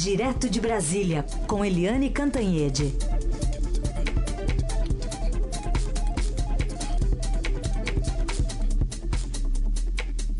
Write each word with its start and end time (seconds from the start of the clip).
Direto 0.00 0.48
de 0.48 0.60
Brasília, 0.60 1.26
com 1.48 1.64
Eliane 1.64 2.08
Cantanhede. 2.08 2.94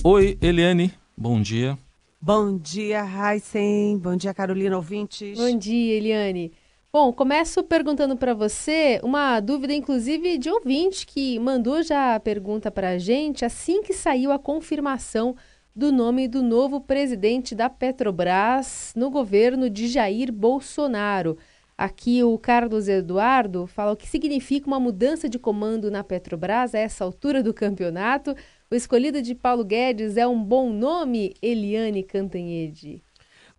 Oi, 0.05 0.39
Eliane, 0.41 0.95
bom 1.17 1.43
dia. 1.43 1.77
Bom 2.21 2.57
dia, 2.57 3.05
Heisen. 3.05 3.99
Bom 3.99 4.15
dia, 4.15 4.33
Carolina 4.33 4.77
ouvintes. 4.77 5.37
Bom 5.37 5.59
dia, 5.59 5.97
Eliane. 5.97 6.53
Bom, 6.93 7.13
começo 7.13 7.65
perguntando 7.65 8.17
para 8.17 8.35
você 8.35 9.01
uma 9.03 9.41
dúvida, 9.41 9.75
inclusive, 9.75 10.39
de 10.39 10.49
ouvinte 10.49 11.05
que 11.05 11.37
mandou 11.41 11.83
já 11.83 12.15
a 12.15 12.21
pergunta 12.21 12.71
para 12.71 12.91
a 12.91 12.99
gente 12.99 13.45
assim 13.45 13.83
que 13.83 13.93
saiu 13.93 14.31
a 14.31 14.39
confirmação 14.39 15.35
do 15.79 15.93
nome 15.93 16.27
do 16.27 16.43
novo 16.43 16.81
presidente 16.81 17.55
da 17.55 17.71
Petrobras 17.71 18.93
no 18.97 19.09
governo 19.09 19.71
de 19.71 19.87
Jair 19.87 20.33
Bolsonaro. 20.33 21.39
Aqui 21.79 22.21
o 22.25 22.37
Carlos 22.37 22.89
Eduardo 22.89 23.65
fala 23.65 23.93
o 23.93 23.97
que 23.97 24.09
significa 24.09 24.67
uma 24.67 24.81
mudança 24.81 25.29
de 25.29 25.39
comando 25.39 25.89
na 25.89 26.03
Petrobras 26.03 26.75
a 26.75 26.81
essa 26.81 27.05
altura 27.05 27.45
do 27.45 27.55
campeonato. 27.55 28.35
O 28.69 28.75
escolhido 28.75 29.23
de 29.23 29.37
Paulo 29.37 29.65
Guedes 29.65 30.17
é 30.17 30.27
um 30.27 30.43
bom 30.43 30.73
nome, 30.73 31.37
Eliane 31.41 32.03
Cantanhede. 32.03 33.01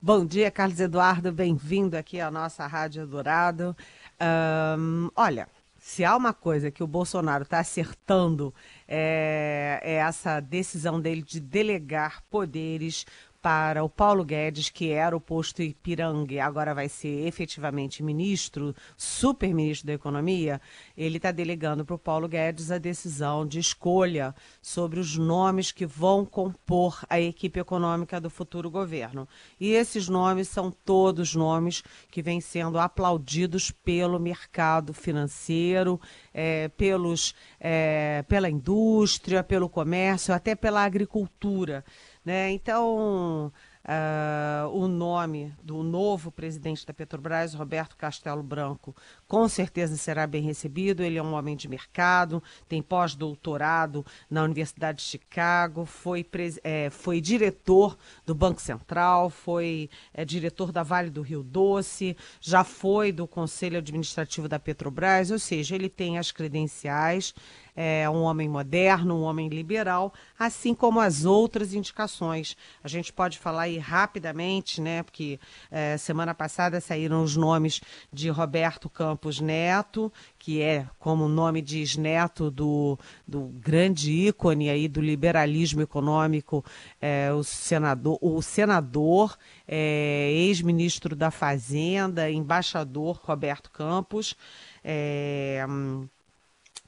Bom 0.02 0.26
dia, 0.26 0.52
Carlos 0.52 0.82
Eduardo, 0.82 1.32
bem-vindo 1.32 1.96
aqui 1.96 2.20
à 2.20 2.30
nossa 2.30 2.68
Rádio 2.68 3.08
Dourado. 3.08 3.74
Um, 4.78 5.10
olha, 5.16 5.48
se 5.80 6.04
há 6.04 6.16
uma 6.16 6.34
coisa 6.34 6.70
que 6.70 6.84
o 6.84 6.88
Bolsonaro 6.88 7.44
está 7.44 7.60
acertando 7.60 8.54
é, 8.88 9.80
é, 9.82 9.94
essa 9.96 10.40
decisão 10.40 11.00
dele 11.00 11.22
de 11.22 11.40
delegar 11.40 12.22
poderes 12.30 13.06
para 13.42 13.84
o 13.84 13.90
Paulo 13.90 14.26
Guedes, 14.26 14.70
que 14.70 14.92
era 14.92 15.16
o 15.16 15.22
posto 15.22 15.62
Ipiranga 15.62 16.44
agora 16.44 16.74
vai 16.74 16.90
ser 16.90 17.26
efetivamente 17.26 18.04
ministro, 18.04 18.76
super-ministro 18.98 19.88
da 19.88 19.94
Economia, 19.94 20.60
ele 20.98 21.18
está 21.18 21.32
delegando 21.32 21.86
para 21.86 21.96
o 21.96 22.00
Paulo 22.00 22.28
Guedes 22.28 22.72
a 22.72 22.78
decisão 22.78 23.46
de 23.46 23.60
escolha 23.60 24.36
sobre 24.62 25.00
os 25.00 25.18
nomes 25.18 25.72
que 25.72 25.86
vão 25.86 26.26
compor 26.26 27.04
a 27.10 27.20
equipe 27.20 27.60
econômica 27.60 28.20
do 28.20 28.30
futuro 28.30 28.70
governo. 28.70 29.28
E 29.60 29.72
esses 29.72 30.10
nomes 30.10 30.50
são 30.50 30.72
todos 30.72 31.34
nomes 31.34 31.84
que 32.12 32.22
vêm 32.22 32.42
sendo 32.42 32.78
aplaudidos 32.78 33.72
pelo 33.72 34.20
mercado 34.20 34.94
financeiro, 34.94 36.00
é, 36.34 36.68
pelos, 36.70 37.34
é, 37.60 38.24
pela 38.28 38.50
indústria, 38.50 39.44
pelo 39.44 39.70
comércio, 39.70 40.34
até 40.34 40.56
pela 40.56 40.84
agricultura. 40.84 41.86
Né? 42.30 42.52
Então, 42.52 43.52
uh, 43.84 44.70
o 44.72 44.88
nome 44.88 45.52
do 45.64 45.82
novo 45.82 46.32
presidente 46.32 46.86
da 46.86 46.94
Petrobras, 46.94 47.56
Roberto 47.56 47.98
Castelo 47.98 48.44
Branco, 48.44 48.96
com 49.28 49.50
certeza 49.50 49.98
será 49.98 50.28
bem 50.28 50.44
recebido. 50.44 51.02
Ele 51.02 51.18
é 51.18 51.24
um 51.24 51.34
homem 51.34 51.56
de 51.56 51.68
mercado, 51.68 52.44
tem 52.68 52.84
pós-doutorado 52.84 54.06
na 54.30 54.44
Universidade 54.44 55.00
de 55.00 55.06
Chicago, 55.06 55.86
foi, 55.86 56.24
é, 56.64 56.92
foi 56.92 57.20
diretor 57.20 57.98
do 58.28 58.36
Banco 58.36 58.62
Central, 58.62 59.32
foi 59.32 59.90
é, 60.14 60.24
diretor 60.24 60.72
da 60.72 60.84
Vale 60.84 61.10
do 61.10 61.24
Rio 61.24 61.42
Doce, 61.42 62.16
já 62.40 62.64
foi 62.64 63.12
do 63.12 63.28
Conselho 63.28 63.80
Administrativo 63.80 64.48
da 64.48 64.60
Petrobras, 64.60 65.32
ou 65.32 65.40
seja, 65.40 65.74
ele 65.74 65.90
tem 65.90 66.20
as 66.20 66.32
credenciais 66.32 67.34
é 67.82 68.10
um 68.10 68.24
homem 68.24 68.50
moderno, 68.50 69.16
um 69.16 69.22
homem 69.22 69.48
liberal, 69.48 70.14
assim 70.38 70.76
como 70.76 71.00
as 71.00 71.24
outras 71.24 71.74
indicações. 71.74 72.58
A 72.84 72.90
gente 72.90 73.14
pode 73.14 73.40
falar 73.40 73.62
aí 73.62 73.78
rapidamente, 73.78 74.82
né? 74.82 75.02
Porque 75.02 75.40
é, 75.72 75.96
semana 75.96 76.36
passada 76.36 76.82
saíram 76.82 77.24
os 77.24 77.38
nomes 77.38 77.80
de 78.12 78.28
Roberto 78.28 78.90
Campos 78.90 79.40
Neto, 79.40 80.12
que 80.38 80.62
é, 80.62 80.88
como 81.00 81.24
o 81.24 81.30
nome 81.30 81.62
diz, 81.62 81.96
neto 81.96 82.52
do, 82.52 83.00
do 83.26 83.44
grande 83.62 84.12
ícone 84.28 84.70
aí 84.70 84.90
do 84.90 85.00
liberalismo 85.00 85.82
econômico, 85.82 86.66
é, 87.00 87.32
o 87.32 87.46
senador, 87.46 88.20
o 88.22 88.42
senador 88.42 89.38
é, 89.66 90.30
ex-ministro 90.34 91.16
da 91.16 91.32
Fazenda, 91.32 92.30
embaixador 92.30 93.22
Roberto 93.24 93.72
Campos. 93.72 94.36
É, 94.84 95.66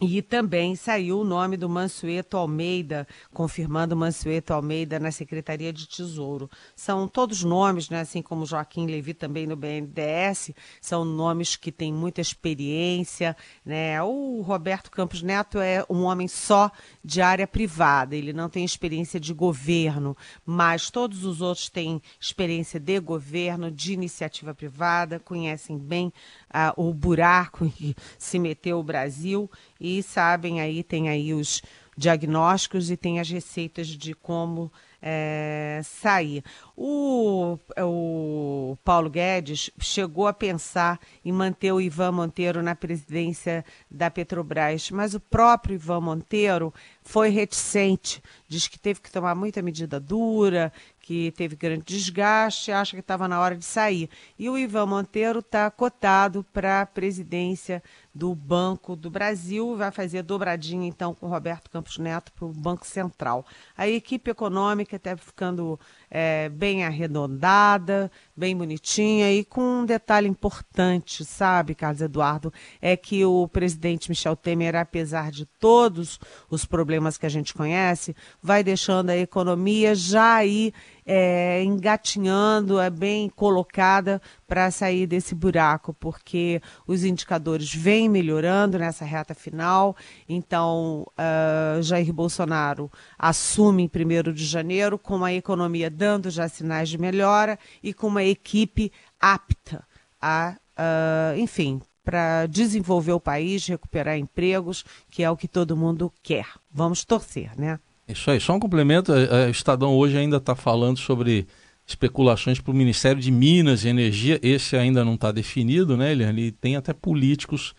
e 0.02 0.20
também 0.20 0.76
saiu 0.76 1.20
o 1.20 1.24
nome 1.24 1.56
do 1.56 1.70
Mansueto 1.70 2.36
Almeida, 2.36 3.08
confirmando 3.32 3.96
Mansueto 3.96 4.52
Almeida 4.52 5.00
na 5.00 5.12
Secretaria 5.12 5.72
de 5.72 5.88
Tesouro. 5.88 6.50
São 6.76 7.08
todos 7.08 7.44
nomes, 7.44 7.88
né, 7.88 8.00
assim 8.02 8.20
como 8.20 8.44
Joaquim 8.44 8.88
Levi 8.88 9.14
também 9.14 9.46
no 9.46 9.56
BNDES, 9.56 10.52
são 10.82 11.06
nomes 11.06 11.56
que 11.56 11.72
têm 11.72 11.94
muita 11.94 12.20
experiência. 12.20 13.38
Né? 13.64 14.02
O 14.02 14.42
Roberto 14.42 14.90
Campos 14.90 15.22
Neto 15.22 15.60
é 15.60 15.86
um 15.88 16.02
homem 16.02 16.28
só 16.28 16.72
de 17.06 17.22
área 17.22 17.46
privada, 17.46 18.16
ele 18.16 18.34
não 18.34 18.50
tem 18.50 18.66
experiência 18.66 19.20
de 19.20 19.36
governo, 19.36 20.18
mas 20.44 20.90
todos 20.90 21.24
os 21.24 21.42
outros 21.42 21.70
têm 21.70 22.02
experiência 22.20 22.80
de 22.80 23.00
governo, 23.00 23.70
de 23.70 23.94
iniciativa 23.94 24.56
privada, 24.56 25.20
conhecem 25.20 25.78
bem 25.78 26.12
ah, 26.50 26.74
o 26.76 26.92
buraco 26.92 27.66
em 27.66 27.70
que 27.70 27.96
se 28.18 28.40
meteu 28.40 28.80
o 28.80 28.84
Brasil 28.84 29.48
e 29.82 30.04
sabem 30.04 30.62
aí, 30.62 30.84
tem 30.84 31.10
aí 31.10 31.34
os 31.34 31.62
diagnósticos 31.98 32.92
e 32.92 32.96
tem 32.96 33.20
as 33.20 33.30
receitas 33.30 33.88
de 33.88 34.14
como 34.14 34.72
é, 35.02 35.82
sair. 35.84 36.44
O, 36.78 37.58
o 37.80 38.78
Paulo 38.84 39.10
Guedes 39.10 39.72
chegou 39.80 40.28
a 40.28 40.34
pensar 40.34 41.00
em 41.26 41.32
manter 41.32 41.72
o 41.72 41.82
Ivan 41.82 42.12
Monteiro 42.12 42.62
na 42.62 42.76
presidência 42.76 43.66
da 43.90 44.12
Petrobras, 44.12 44.92
mas 44.92 45.16
o 45.16 45.20
próprio 45.20 45.76
Ivan 45.76 46.02
Monteiro 46.02 46.74
foi 47.02 47.30
reticente, 47.30 48.22
diz 48.48 48.68
que 48.68 48.80
teve 48.80 49.02
que 49.02 49.12
tomar 49.12 49.34
muita 49.34 49.62
medida 49.62 50.00
dura, 50.00 50.72
que 51.00 51.32
teve 51.32 51.56
grande 51.56 51.84
desgaste, 51.84 52.72
acha 52.72 52.96
que 52.96 53.02
estava 53.02 53.28
na 53.28 53.40
hora 53.40 53.56
de 53.56 53.66
sair. 53.66 54.10
E 54.38 54.50
o 54.50 54.58
Ivan 54.58 54.86
Monteiro 54.86 55.40
está 55.40 55.70
cotado 55.72 56.46
para 56.54 56.82
a 56.82 56.86
presidência 56.86 57.82
do 58.14 58.36
Banco 58.36 58.96
do 58.96 59.10
Brasil, 59.10 59.76
vai 59.76 59.92
fazer 59.92 60.22
dobradinha 60.24 60.88
então 60.88 61.14
com 61.14 61.28
Roberto 61.28 61.70
Campos 61.70 61.98
Neto 61.98 62.32
para 62.34 62.46
o 62.46 62.54
Banco 62.54 62.86
Central. 62.86 63.46
A 63.76 63.88
equipe 63.88 64.30
econômica 64.30 64.98
está 64.98 65.16
ficando 65.16 65.80
é, 66.10 66.50
bem 66.50 66.84
arredondada, 66.84 68.12
bem 68.36 68.56
bonitinha 68.56 69.32
e 69.32 69.46
com 69.46 69.62
um 69.62 69.86
detalhe 69.86 70.28
importante, 70.28 71.24
sabe, 71.24 71.74
Carlos 71.74 72.02
Eduardo, 72.02 72.54
é 72.82 72.98
que 72.98 73.24
o 73.24 73.48
presidente 73.48 74.10
Michel 74.10 74.36
Temer, 74.36 74.76
apesar 74.76 75.32
de 75.32 75.46
todos 75.46 76.20
os 76.50 76.66
problemas 76.66 77.18
que 77.18 77.26
a 77.26 77.30
gente 77.30 77.54
conhece, 77.54 78.16
vai 78.42 78.64
deixando 78.64 79.10
a 79.10 79.18
economia 79.18 79.96
já 79.96 80.36
aí 80.36 80.74
é, 81.06 81.64
engatinhando, 81.64 82.80
é 82.80 82.90
bem 82.90 83.30
colocada 83.30 84.22
para 84.48 84.70
sair 84.70 85.08
desse 85.08 85.34
buraco, 85.34 85.94
porque 85.94 86.62
os 86.86 87.04
indicadores 87.04 87.74
vêm 87.74 88.10
melhorando 88.10 88.78
nessa 88.78 89.06
reta 89.06 89.34
final. 89.34 89.96
Então, 90.28 91.06
uh, 91.18 91.82
Jair 91.82 92.12
Bolsonaro 92.14 92.92
assume 93.18 93.84
em 93.84 94.30
1 94.30 94.34
de 94.34 94.46
janeiro 94.46 94.98
com 95.00 95.24
a 95.24 95.34
economia 95.34 95.90
dando 95.90 96.30
já 96.30 96.48
sinais 96.48 96.90
de 96.90 96.98
melhora 96.98 97.58
e 97.82 97.94
com 97.94 98.08
uma 98.08 98.24
equipe 98.24 98.92
apta 99.20 99.84
a, 100.22 100.56
uh, 100.78 101.40
enfim, 101.40 101.82
para 102.04 102.46
desenvolver 102.48 103.14
o 103.14 103.20
país, 103.20 103.66
recuperar 103.68 104.18
empregos, 104.18 104.84
que 105.10 105.24
é 105.24 105.30
o 105.30 105.38
que 105.38 105.48
todo 105.48 105.78
mundo 105.78 106.12
quer. 106.24 106.48
Vamos 106.72 107.06
torcer, 107.06 107.52
né? 107.58 107.80
Isso 108.08 108.30
aí, 108.30 108.40
só 108.40 108.54
um 108.54 108.60
complemento. 108.60 109.12
O 109.12 109.50
Estadão 109.50 109.96
hoje 109.96 110.18
ainda 110.18 110.38
está 110.38 110.56
falando 110.56 110.98
sobre 110.98 111.48
especulações 111.86 112.60
para 112.60 112.72
o 112.72 112.76
Ministério 112.76 113.22
de 113.22 113.32
Minas 113.32 113.84
e 113.84 113.90
Energia. 113.90 114.40
Esse 114.42 114.76
ainda 114.76 115.04
não 115.04 115.16
está 115.16 115.32
definido, 115.32 115.96
né, 115.98 116.12
Eliane? 116.12 116.48
E 116.48 116.52
tem 116.52 116.76
até 116.76 116.94
políticos, 116.94 117.74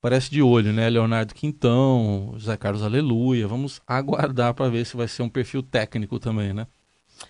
parece 0.00 0.30
de 0.30 0.42
olho, 0.42 0.72
né? 0.72 0.88
Leonardo 0.88 1.34
Quintão, 1.34 2.34
José 2.36 2.56
Carlos 2.56 2.82
Aleluia. 2.82 3.46
Vamos 3.46 3.80
aguardar 3.86 4.54
para 4.54 4.70
ver 4.70 4.84
se 4.84 4.96
vai 4.96 5.08
ser 5.08 5.22
um 5.22 5.28
perfil 5.28 5.62
técnico 5.62 6.18
também, 6.18 6.52
né? 6.52 6.66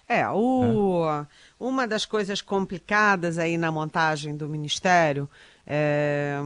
É, 0.06 0.29
o, 0.29 1.06
é. 1.09 1.27
uma 1.59 1.87
das 1.87 2.05
coisas 2.05 2.43
complicadas 2.43 3.39
aí 3.39 3.56
na 3.56 3.73
montagem 3.73 4.37
do 4.37 4.49
Ministério 4.49 5.29
é, 5.70 6.38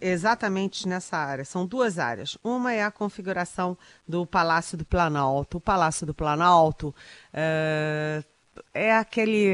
exatamente 0.00 0.88
nessa 0.88 1.18
área. 1.18 1.44
São 1.44 1.66
duas 1.66 1.98
áreas. 1.98 2.38
Uma 2.42 2.72
é 2.72 2.82
a 2.82 2.90
configuração 2.90 3.76
do 4.08 4.24
Palácio 4.24 4.78
do 4.78 4.86
Planalto. 4.86 5.58
O 5.58 5.60
Palácio 5.60 6.06
do 6.06 6.14
Planalto 6.14 6.94
é, 7.30 8.24
é 8.72 8.96
aquele 8.96 9.50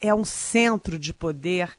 é 0.00 0.12
um 0.12 0.24
centro 0.24 0.98
de 0.98 1.14
poder 1.14 1.70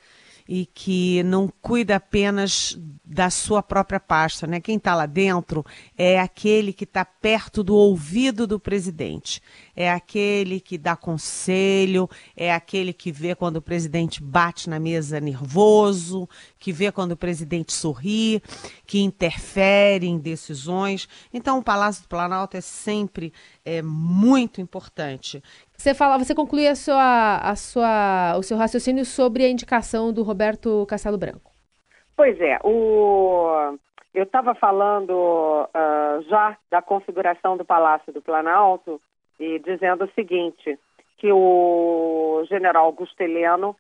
e 0.47 0.65
que 0.65 1.23
não 1.23 1.51
cuida 1.61 1.95
apenas 1.95 2.77
da 3.03 3.29
sua 3.29 3.63
própria 3.63 3.99
pasta, 3.99 4.45
né? 4.47 4.59
Quem 4.59 4.77
está 4.77 4.95
lá 4.95 5.05
dentro 5.05 5.65
é 5.97 6.19
aquele 6.19 6.73
que 6.73 6.83
está 6.83 7.05
perto 7.05 7.63
do 7.63 7.75
ouvido 7.75 8.45
do 8.45 8.59
presidente, 8.59 9.41
é 9.75 9.91
aquele 9.91 10.59
que 10.59 10.77
dá 10.77 10.95
conselho, 10.95 12.09
é 12.35 12.53
aquele 12.53 12.93
que 12.93 13.11
vê 13.11 13.35
quando 13.35 13.57
o 13.57 13.61
presidente 13.61 14.23
bate 14.23 14.69
na 14.69 14.79
mesa 14.79 15.19
nervoso, 15.19 16.27
que 16.59 16.71
vê 16.71 16.91
quando 16.91 17.13
o 17.13 17.17
presidente 17.17 17.73
sorri, 17.73 18.41
que 18.85 18.99
interfere 18.99 20.07
em 20.07 20.17
decisões. 20.17 21.07
Então, 21.33 21.59
o 21.59 21.63
Palácio 21.63 22.03
do 22.03 22.09
Planalto 22.09 22.57
é 22.57 22.61
sempre 22.61 23.31
é, 23.63 23.81
muito 23.81 24.61
importante. 24.61 25.43
Você 25.77 25.93
fala, 25.93 26.17
você 26.17 26.33
conclui 26.33 26.67
a 26.67 26.75
sua, 26.75 27.37
a 27.37 27.55
sua, 27.55 28.37
o 28.37 28.43
seu 28.43 28.57
raciocínio 28.57 29.05
sobre 29.05 29.43
a 29.45 29.49
indicação 29.49 30.11
do 30.11 30.23
Roberto 30.23 30.85
Castelo 30.87 31.17
Branco. 31.17 31.51
Pois 32.15 32.39
é, 32.39 32.57
o, 32.63 33.77
eu 34.13 34.23
estava 34.23 34.55
falando 34.55 35.11
uh, 35.11 36.21
já 36.29 36.57
da 36.71 36.81
configuração 36.81 37.57
do 37.57 37.65
Palácio 37.65 38.13
do 38.13 38.21
Planalto 38.21 39.01
e 39.37 39.59
dizendo 39.59 40.05
o 40.05 40.11
seguinte, 40.13 40.79
que 41.17 41.31
o 41.31 42.43
general 42.47 42.85
Augusto 42.85 43.19
Heleno 43.21 43.75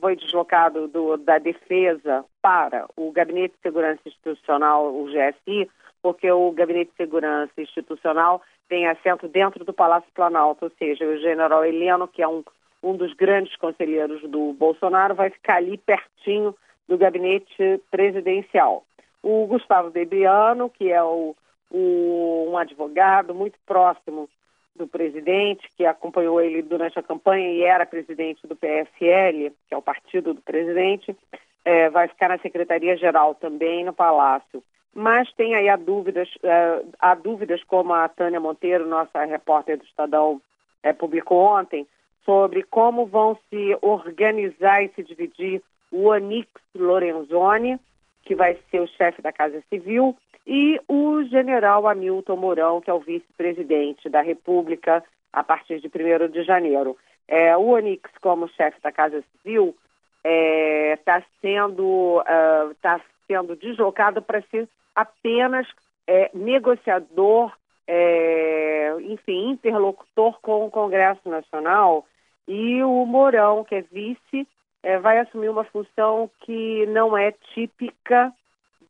foi 0.00 0.16
deslocado 0.16 0.88
do, 0.88 1.16
da 1.18 1.38
defesa 1.38 2.24
para 2.40 2.86
o 2.96 3.12
Gabinete 3.12 3.54
de 3.56 3.62
Segurança 3.62 4.00
Institucional, 4.06 4.86
o 4.86 5.06
GSI, 5.06 5.68
porque 6.02 6.30
o 6.30 6.50
Gabinete 6.52 6.90
de 6.90 6.96
Segurança 6.96 7.52
Institucional 7.58 8.42
tem 8.68 8.86
assento 8.86 9.28
dentro 9.28 9.64
do 9.64 9.72
Palácio 9.72 10.10
Planalto, 10.14 10.66
ou 10.66 10.72
seja, 10.78 11.04
o 11.04 11.18
general 11.18 11.64
Heleno, 11.64 12.08
que 12.08 12.22
é 12.22 12.28
um, 12.28 12.42
um 12.82 12.96
dos 12.96 13.12
grandes 13.14 13.56
conselheiros 13.56 14.22
do 14.22 14.52
Bolsonaro, 14.52 15.14
vai 15.14 15.30
ficar 15.30 15.56
ali 15.56 15.78
pertinho 15.78 16.54
do 16.88 16.98
gabinete 16.98 17.80
presidencial. 17.90 18.84
O 19.22 19.46
Gustavo 19.46 19.90
Bebiano, 19.90 20.68
que 20.68 20.90
é 20.90 21.02
o, 21.02 21.34
o, 21.70 22.50
um 22.50 22.58
advogado 22.58 23.34
muito 23.34 23.58
próximo 23.66 24.28
do 24.76 24.86
presidente, 24.86 25.68
que 25.76 25.86
acompanhou 25.86 26.40
ele 26.40 26.60
durante 26.60 26.98
a 26.98 27.02
campanha 27.02 27.50
e 27.52 27.62
era 27.62 27.86
presidente 27.86 28.46
do 28.46 28.56
PSL, 28.56 29.52
que 29.68 29.74
é 29.74 29.76
o 29.76 29.82
partido 29.82 30.34
do 30.34 30.40
presidente, 30.40 31.16
é, 31.64 31.88
vai 31.88 32.08
ficar 32.08 32.28
na 32.28 32.38
Secretaria-Geral 32.38 33.34
também 33.36 33.84
no 33.84 33.92
Palácio. 33.92 34.62
Mas 34.94 35.32
tem 35.34 35.56
aí 35.56 35.68
há 35.68 35.76
dúvidas, 35.76 36.28
uh, 36.36 36.88
há 37.00 37.14
dúvidas 37.14 37.62
como 37.64 37.92
a 37.92 38.08
Tânia 38.08 38.38
Monteiro, 38.38 38.86
nossa 38.86 39.24
repórter 39.24 39.76
do 39.76 39.84
Estadão, 39.84 40.40
é, 40.82 40.92
publicou 40.92 41.38
ontem, 41.38 41.86
sobre 42.24 42.62
como 42.62 43.04
vão 43.06 43.36
se 43.50 43.76
organizar 43.82 44.84
e 44.84 44.88
se 44.90 45.02
dividir 45.02 45.60
o 45.90 46.08
Onix 46.08 46.48
Lorenzoni, 46.74 47.78
que 48.22 48.34
vai 48.34 48.56
ser 48.70 48.80
o 48.80 48.86
chefe 48.86 49.20
da 49.20 49.32
Casa 49.32 49.62
Civil, 49.68 50.16
e 50.46 50.80
o 50.88 51.22
general 51.24 51.86
Hamilton 51.88 52.36
Mourão, 52.36 52.80
que 52.80 52.90
é 52.90 52.94
o 52.94 53.00
vice-presidente 53.00 54.08
da 54.08 54.20
República 54.20 55.02
a 55.32 55.42
partir 55.42 55.80
de 55.80 55.88
1 55.88 56.28
de 56.28 56.42
janeiro. 56.44 56.96
É, 57.26 57.56
o 57.56 57.68
Onix, 57.68 58.10
como 58.20 58.48
chefe 58.48 58.80
da 58.82 58.92
Casa 58.92 59.24
Civil, 59.32 59.74
está 60.22 61.18
é, 61.18 61.24
sendo, 61.40 62.20
uh, 62.20 62.74
tá 62.80 63.00
sendo 63.26 63.56
deslocado 63.56 64.22
para 64.22 64.42
ser 64.50 64.68
apenas 64.94 65.66
é, 66.06 66.30
negociador, 66.34 67.52
é, 67.86 68.94
enfim, 69.00 69.50
interlocutor 69.50 70.40
com 70.40 70.66
o 70.66 70.70
Congresso 70.70 71.28
Nacional, 71.28 72.06
e 72.46 72.82
o 72.82 73.06
Mourão, 73.06 73.64
que 73.64 73.74
é 73.74 73.82
vice, 73.82 74.46
é, 74.82 74.98
vai 74.98 75.18
assumir 75.18 75.48
uma 75.48 75.64
função 75.64 76.30
que 76.40 76.84
não 76.86 77.16
é 77.16 77.32
típica 77.54 78.32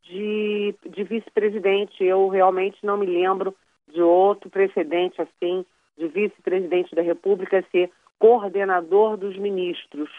de, 0.03 0.75
de 0.85 1.03
vice-presidente. 1.03 2.03
Eu 2.03 2.27
realmente 2.27 2.77
não 2.83 2.97
me 2.97 3.05
lembro 3.05 3.55
de 3.87 4.01
outro 4.01 4.49
precedente 4.49 5.21
assim, 5.21 5.65
de 5.97 6.07
vice-presidente 6.07 6.93
da 6.93 7.01
República 7.01 7.63
ser 7.71 7.89
coordenador 8.19 9.15
dos 9.15 9.37
ministros. 9.37 10.09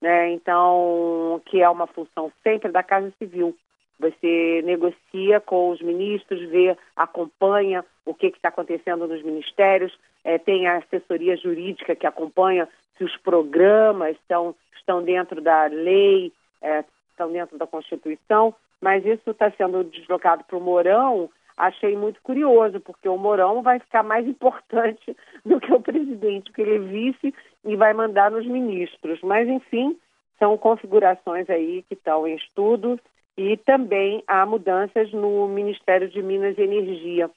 Né? 0.00 0.32
Então, 0.32 1.42
que 1.46 1.60
é 1.60 1.68
uma 1.68 1.88
função 1.88 2.32
sempre 2.42 2.70
da 2.70 2.82
Casa 2.82 3.12
Civil. 3.18 3.56
Você 3.98 4.62
negocia 4.64 5.40
com 5.40 5.70
os 5.70 5.80
ministros, 5.80 6.48
vê, 6.48 6.76
acompanha 6.94 7.84
o 8.04 8.14
que 8.14 8.26
está 8.26 8.48
acontecendo 8.48 9.06
nos 9.08 9.22
ministérios, 9.22 9.96
é, 10.24 10.38
tem 10.38 10.66
a 10.66 10.78
assessoria 10.78 11.36
jurídica 11.36 11.96
que 11.96 12.06
acompanha 12.06 12.68
se 12.96 13.04
os 13.04 13.16
programas 13.18 14.16
estão, 14.16 14.54
estão 14.76 15.02
dentro 15.02 15.40
da 15.40 15.66
lei, 15.66 16.32
é, 16.60 16.84
estão 17.10 17.30
dentro 17.32 17.58
da 17.58 17.66
Constituição, 17.66 18.54
mas 18.80 19.04
isso 19.04 19.30
está 19.30 19.50
sendo 19.52 19.84
deslocado 19.84 20.44
para 20.44 20.56
o 20.56 20.60
Mourão. 20.60 21.30
Achei 21.56 21.96
muito 21.96 22.20
curioso, 22.22 22.78
porque 22.80 23.08
o 23.08 23.16
Mourão 23.16 23.62
vai 23.62 23.80
ficar 23.80 24.04
mais 24.04 24.26
importante 24.26 25.16
do 25.44 25.60
que 25.60 25.72
o 25.72 25.80
presidente, 25.80 26.44
porque 26.44 26.62
ele 26.62 26.76
é 26.76 26.78
vice 26.78 27.34
e 27.64 27.76
vai 27.76 27.92
mandar 27.92 28.30
nos 28.30 28.46
ministros. 28.46 29.20
Mas, 29.22 29.48
enfim, 29.48 29.98
são 30.38 30.56
configurações 30.56 31.50
aí 31.50 31.82
que 31.88 31.94
estão 31.94 32.26
em 32.26 32.36
estudo 32.36 32.98
e 33.38 33.56
também 33.56 34.24
há 34.26 34.44
mudanças 34.44 35.12
no 35.12 35.46
Ministério 35.46 36.08
de 36.08 36.20
Minas 36.20 36.58
e 36.58 36.62
Energia, 36.62 37.30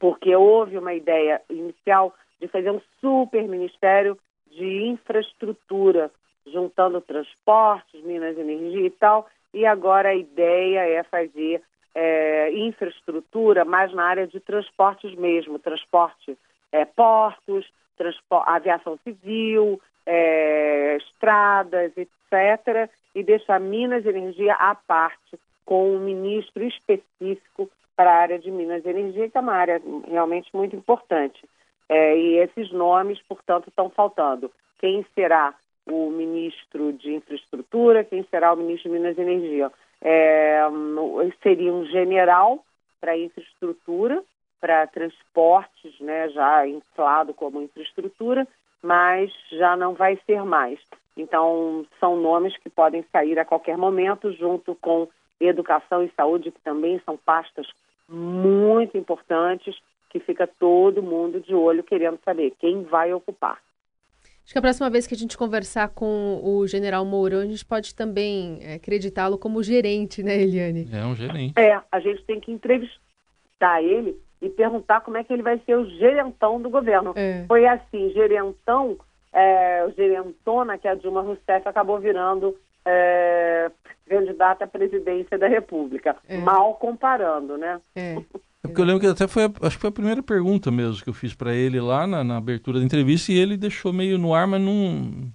porque 0.00 0.34
houve 0.34 0.76
uma 0.76 0.92
ideia 0.92 1.40
inicial 1.48 2.12
de 2.40 2.48
fazer 2.48 2.72
um 2.72 2.80
super 3.00 3.46
ministério 3.46 4.18
de 4.50 4.82
infraestrutura, 4.88 6.10
juntando 6.44 7.00
transportes, 7.00 8.02
Minas 8.02 8.36
e 8.36 8.40
Energia 8.40 8.86
e 8.88 8.90
tal, 8.90 9.28
e 9.54 9.64
agora 9.64 10.08
a 10.08 10.16
ideia 10.16 10.80
é 10.80 11.04
fazer 11.04 11.62
é, 11.94 12.50
infraestrutura 12.52 13.64
mais 13.64 13.94
na 13.94 14.04
área 14.04 14.26
de 14.26 14.40
transportes 14.40 15.14
mesmo, 15.14 15.60
transporte 15.60 16.36
é, 16.72 16.84
portos, 16.84 17.64
aviação 18.46 18.98
civil, 19.04 19.80
é, 20.04 20.96
estradas, 20.96 21.92
e 23.14 23.22
deixar 23.22 23.60
Minas 23.60 24.04
Energia 24.04 24.54
à 24.54 24.74
parte, 24.74 25.38
com 25.64 25.94
um 25.94 26.00
ministro 26.00 26.64
específico 26.64 27.70
para 27.96 28.10
a 28.10 28.16
área 28.16 28.38
de 28.38 28.50
Minas 28.50 28.84
Energia, 28.84 29.28
que 29.30 29.38
é 29.38 29.40
uma 29.40 29.54
área 29.54 29.80
realmente 30.08 30.50
muito 30.54 30.74
importante. 30.76 31.40
É, 31.88 32.16
e 32.16 32.38
esses 32.38 32.72
nomes, 32.72 33.20
portanto, 33.28 33.68
estão 33.68 33.88
faltando. 33.90 34.50
Quem 34.78 35.04
será 35.14 35.54
o 35.86 36.10
ministro 36.10 36.92
de 36.92 37.14
Infraestrutura, 37.14 38.04
quem 38.04 38.24
será 38.30 38.52
o 38.52 38.56
ministro 38.56 38.90
de 38.90 38.98
Minas 38.98 39.18
Energia? 39.18 39.70
É, 40.02 40.62
seria 41.42 41.72
um 41.72 41.84
general 41.86 42.64
para 43.00 43.16
infraestrutura, 43.16 44.22
para 44.60 44.86
transportes, 44.86 45.98
né, 46.00 46.28
já 46.30 46.66
inflado 46.66 47.34
como 47.34 47.62
infraestrutura, 47.62 48.46
mas 48.82 49.30
já 49.50 49.76
não 49.76 49.94
vai 49.94 50.18
ser 50.26 50.42
mais. 50.42 50.80
Então, 51.16 51.86
são 52.00 52.16
nomes 52.16 52.56
que 52.58 52.68
podem 52.68 53.04
sair 53.12 53.38
a 53.38 53.44
qualquer 53.44 53.78
momento, 53.78 54.32
junto 54.32 54.74
com 54.76 55.08
educação 55.40 56.02
e 56.02 56.10
saúde, 56.16 56.50
que 56.50 56.60
também 56.60 57.00
são 57.04 57.16
pastas 57.16 57.66
muito 58.08 58.98
importantes, 58.98 59.76
que 60.10 60.20
fica 60.20 60.46
todo 60.46 61.02
mundo 61.02 61.40
de 61.40 61.54
olho 61.54 61.82
querendo 61.82 62.18
saber 62.24 62.52
quem 62.58 62.82
vai 62.82 63.12
ocupar. 63.12 63.58
Acho 64.44 64.52
que 64.52 64.58
a 64.58 64.62
próxima 64.62 64.90
vez 64.90 65.06
que 65.06 65.14
a 65.14 65.16
gente 65.16 65.38
conversar 65.38 65.88
com 65.88 66.40
o 66.44 66.66
general 66.66 67.04
Mourão, 67.04 67.40
a 67.40 67.46
gente 67.46 67.64
pode 67.64 67.94
também 67.94 68.58
é, 68.60 68.74
acreditá-lo 68.74 69.38
como 69.38 69.62
gerente, 69.62 70.22
né, 70.22 70.42
Eliane? 70.42 70.86
É 70.92 71.04
um 71.06 71.14
gerente. 71.14 71.58
É, 71.58 71.80
a 71.90 71.98
gente 71.98 72.22
tem 72.24 72.38
que 72.38 72.52
entrevistar 72.52 73.82
ele 73.82 74.20
e 74.42 74.50
perguntar 74.50 75.00
como 75.00 75.16
é 75.16 75.24
que 75.24 75.32
ele 75.32 75.42
vai 75.42 75.58
ser 75.64 75.76
o 75.76 75.88
gerentão 75.98 76.60
do 76.60 76.68
governo. 76.68 77.14
É. 77.16 77.44
Foi 77.48 77.66
assim, 77.66 78.10
gerentão, 78.10 78.98
é, 79.34 79.84
o 79.84 79.90
gerentona 79.90 80.78
que 80.78 80.86
a 80.86 80.94
Dilma 80.94 81.20
Rousseff 81.20 81.68
acabou 81.68 81.98
virando 81.98 82.56
é, 82.86 83.70
candidata 84.08 84.64
à 84.64 84.68
presidência 84.68 85.36
da 85.36 85.48
República. 85.48 86.16
É. 86.28 86.38
Mal 86.38 86.74
comparando, 86.74 87.58
né? 87.58 87.80
É. 87.96 88.16
É 88.64 88.66
porque 88.66 88.80
eu 88.80 88.86
lembro 88.86 89.00
que 89.02 89.06
até 89.06 89.28
foi, 89.28 89.44
a, 89.44 89.52
acho 89.60 89.76
que 89.76 89.82
foi 89.82 89.90
a 89.90 89.92
primeira 89.92 90.22
pergunta 90.22 90.70
mesmo 90.70 91.04
que 91.04 91.10
eu 91.10 91.12
fiz 91.12 91.34
para 91.34 91.54
ele 91.54 91.78
lá 91.78 92.06
na, 92.06 92.24
na, 92.24 92.38
abertura 92.38 92.78
da 92.78 92.84
entrevista 92.86 93.30
e 93.30 93.36
ele 93.36 93.58
deixou 93.58 93.92
meio 93.92 94.16
no 94.16 94.32
ar, 94.32 94.46
mas 94.46 94.58
não. 94.58 95.30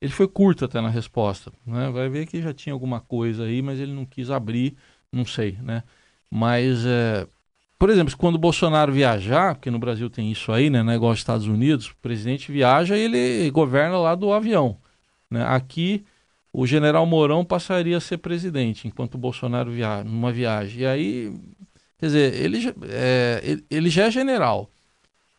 Ele 0.00 0.12
foi 0.12 0.28
curto 0.28 0.64
até 0.64 0.80
na 0.80 0.88
resposta, 0.88 1.52
né? 1.66 1.90
Vai 1.90 2.08
ver 2.08 2.24
que 2.24 2.40
já 2.40 2.54
tinha 2.54 2.72
alguma 2.72 3.00
coisa 3.00 3.42
aí, 3.42 3.60
mas 3.60 3.80
ele 3.80 3.92
não 3.92 4.06
quis 4.06 4.30
abrir, 4.30 4.76
não 5.12 5.24
sei, 5.24 5.58
né? 5.60 5.82
Mas 6.30 6.86
é, 6.86 7.26
por 7.78 7.90
exemplo, 7.90 8.16
quando 8.16 8.34
o 8.34 8.38
Bolsonaro 8.38 8.92
viajar, 8.92 9.54
porque 9.54 9.70
no 9.70 9.78
Brasil 9.78 10.10
tem 10.10 10.30
isso 10.32 10.50
aí, 10.52 10.68
né? 10.68 10.82
Negócio 10.82 11.14
dos 11.14 11.20
Estados 11.20 11.46
Unidos, 11.46 11.88
o 11.90 11.96
presidente 12.02 12.50
viaja 12.50 12.96
e 12.96 13.00
ele 13.00 13.50
governa 13.50 13.98
lá 13.98 14.14
do 14.14 14.32
avião. 14.32 14.76
Né? 15.30 15.44
Aqui, 15.46 16.04
o 16.52 16.66
general 16.66 17.06
Mourão 17.06 17.44
passaria 17.44 17.96
a 17.96 18.00
ser 18.00 18.18
presidente, 18.18 18.88
enquanto 18.88 19.14
o 19.14 19.18
Bolsonaro 19.18 19.70
viaja, 19.70 20.02
numa 20.04 20.32
viagem. 20.32 20.80
E 20.82 20.86
aí, 20.86 21.32
quer 21.98 22.06
dizer, 22.06 22.34
ele, 22.34 22.74
é, 22.90 23.40
ele, 23.44 23.64
ele 23.70 23.90
já 23.90 24.06
é 24.06 24.10
general. 24.10 24.68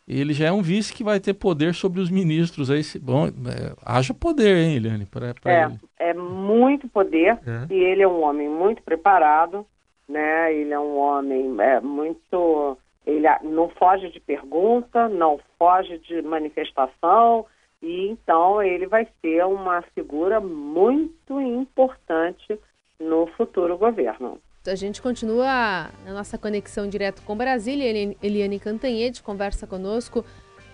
ele 0.08 0.32
já 0.32 0.46
é 0.46 0.52
um 0.52 0.62
vice 0.62 0.92
que 0.94 1.04
vai 1.04 1.20
ter 1.20 1.34
poder 1.34 1.74
sobre 1.74 2.00
os 2.00 2.08
ministros. 2.10 2.70
Aí, 2.70 2.82
bom, 3.02 3.26
é, 3.26 3.74
haja 3.84 4.14
poder, 4.14 4.56
hein, 4.56 4.76
Eliane? 4.76 5.04
Pra, 5.06 5.34
pra 5.34 5.52
é, 5.52 5.64
ele. 5.66 5.78
é 5.98 6.14
muito 6.14 6.88
poder 6.88 7.38
É. 7.46 7.66
e 7.70 7.74
ele 7.74 8.02
é 8.02 8.08
um 8.08 8.22
homem 8.24 8.48
muito 8.48 8.82
preparado, 8.82 9.66
né? 10.10 10.52
Ele 10.54 10.72
é 10.72 10.78
um 10.78 10.96
homem 10.98 11.54
é, 11.60 11.80
muito. 11.80 12.76
Ele 13.06 13.26
a- 13.26 13.40
não 13.42 13.68
foge 13.70 14.10
de 14.10 14.20
pergunta, 14.20 15.08
não 15.08 15.38
foge 15.58 15.98
de 15.98 16.20
manifestação, 16.22 17.46
e 17.82 18.08
então 18.08 18.62
ele 18.62 18.86
vai 18.86 19.06
ser 19.20 19.44
uma 19.46 19.82
figura 19.94 20.38
muito 20.40 21.40
importante 21.40 22.58
no 23.00 23.26
futuro 23.36 23.78
governo. 23.78 24.38
A 24.66 24.74
gente 24.74 25.00
continua 25.00 25.88
na 26.04 26.12
nossa 26.12 26.36
conexão 26.36 26.86
direto 26.86 27.22
com 27.22 27.34
Brasília. 27.34 27.84
Eli- 27.88 28.18
Eliane 28.22 28.60
Cantanhede 28.60 29.22
conversa 29.22 29.66
conosco 29.66 30.22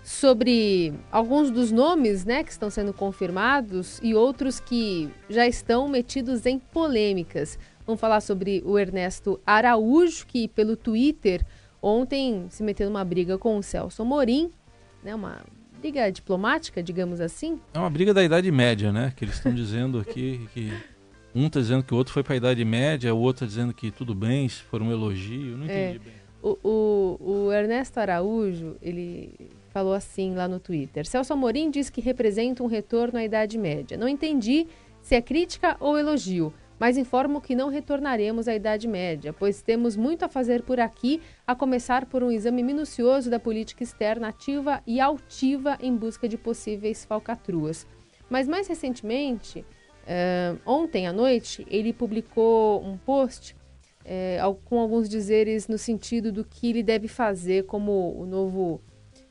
sobre 0.02 0.92
alguns 1.10 1.50
dos 1.52 1.70
nomes 1.70 2.24
né, 2.24 2.42
que 2.42 2.50
estão 2.50 2.68
sendo 2.70 2.92
confirmados 2.92 4.00
e 4.02 4.12
outros 4.14 4.58
que 4.58 5.08
já 5.28 5.46
estão 5.46 5.88
metidos 5.88 6.46
em 6.46 6.58
polêmicas. 6.58 7.58
Vamos 7.86 8.00
falar 8.00 8.20
sobre 8.20 8.62
o 8.66 8.78
Ernesto 8.78 9.38
Araújo, 9.46 10.26
que 10.26 10.48
pelo 10.48 10.76
Twitter 10.76 11.44
ontem 11.80 12.46
se 12.50 12.62
meteu 12.62 12.88
numa 12.90 13.04
briga 13.04 13.38
com 13.38 13.56
o 13.56 13.62
Celso 13.62 14.02
Amorim, 14.02 14.50
né, 15.04 15.14
uma 15.14 15.42
briga 15.80 16.10
diplomática, 16.10 16.82
digamos 16.82 17.20
assim. 17.20 17.60
É 17.72 17.78
uma 17.78 17.90
briga 17.90 18.12
da 18.12 18.24
Idade 18.24 18.50
Média, 18.50 18.92
né? 18.92 19.12
Que 19.14 19.24
eles 19.24 19.36
estão 19.36 19.54
dizendo 19.54 20.00
aqui 20.00 20.48
que 20.52 20.72
um 21.34 21.46
está 21.46 21.60
dizendo 21.60 21.84
que 21.84 21.94
o 21.94 21.96
outro 21.96 22.12
foi 22.12 22.24
para 22.24 22.34
a 22.34 22.36
Idade 22.38 22.64
Média, 22.64 23.14
o 23.14 23.18
outro 23.20 23.44
está 23.44 23.54
dizendo 23.54 23.72
que 23.72 23.90
tudo 23.92 24.14
bem, 24.14 24.48
se 24.48 24.62
for 24.62 24.82
um 24.82 24.90
elogio. 24.90 25.56
Não 25.56 25.66
É. 25.68 25.90
entendi 25.90 25.98
bem. 26.04 26.14
O, 26.42 26.58
o, 26.62 27.30
o 27.46 27.52
Ernesto 27.52 27.98
Araújo, 28.00 28.76
ele 28.80 29.32
falou 29.70 29.92
assim 29.92 30.34
lá 30.34 30.48
no 30.48 30.58
Twitter. 30.58 31.06
Celso 31.06 31.32
Amorim 31.32 31.70
diz 31.70 31.90
que 31.90 32.00
representa 32.00 32.62
um 32.62 32.66
retorno 32.66 33.18
à 33.18 33.24
Idade 33.24 33.58
Média. 33.58 33.96
Não 33.96 34.08
entendi 34.08 34.66
se 35.02 35.14
é 35.14 35.20
crítica 35.22 35.76
ou 35.78 35.98
elogio, 35.98 36.52
mas 36.78 36.96
informo 36.96 37.40
que 37.40 37.54
não 37.54 37.68
retornaremos 37.68 38.48
à 38.48 38.54
Idade 38.54 38.86
Média, 38.86 39.32
pois 39.32 39.62
temos 39.62 39.96
muito 39.96 40.24
a 40.24 40.28
fazer 40.28 40.62
por 40.62 40.78
aqui, 40.78 41.20
a 41.46 41.54
começar 41.54 42.06
por 42.06 42.22
um 42.22 42.30
exame 42.30 42.62
minucioso 42.62 43.30
da 43.30 43.38
política 43.38 43.82
externa 43.82 44.28
ativa 44.28 44.82
e 44.86 45.00
altiva 45.00 45.78
em 45.80 45.94
busca 45.96 46.28
de 46.28 46.36
possíveis 46.36 47.04
falcatruas. 47.04 47.86
Mas 48.28 48.46
mais 48.46 48.68
recentemente, 48.68 49.64
eh, 50.06 50.54
ontem 50.66 51.06
à 51.06 51.12
noite, 51.12 51.66
ele 51.70 51.92
publicou 51.92 52.82
um 52.84 52.96
post 52.96 53.56
al- 54.40 54.54
com 54.64 54.78
alguns 54.78 55.08
dizeres 55.08 55.66
no 55.66 55.76
sentido 55.76 56.30
do 56.30 56.44
que 56.44 56.70
ele 56.70 56.82
deve 56.82 57.08
fazer 57.08 57.64
como 57.64 58.14
o 58.16 58.24
novo 58.24 58.80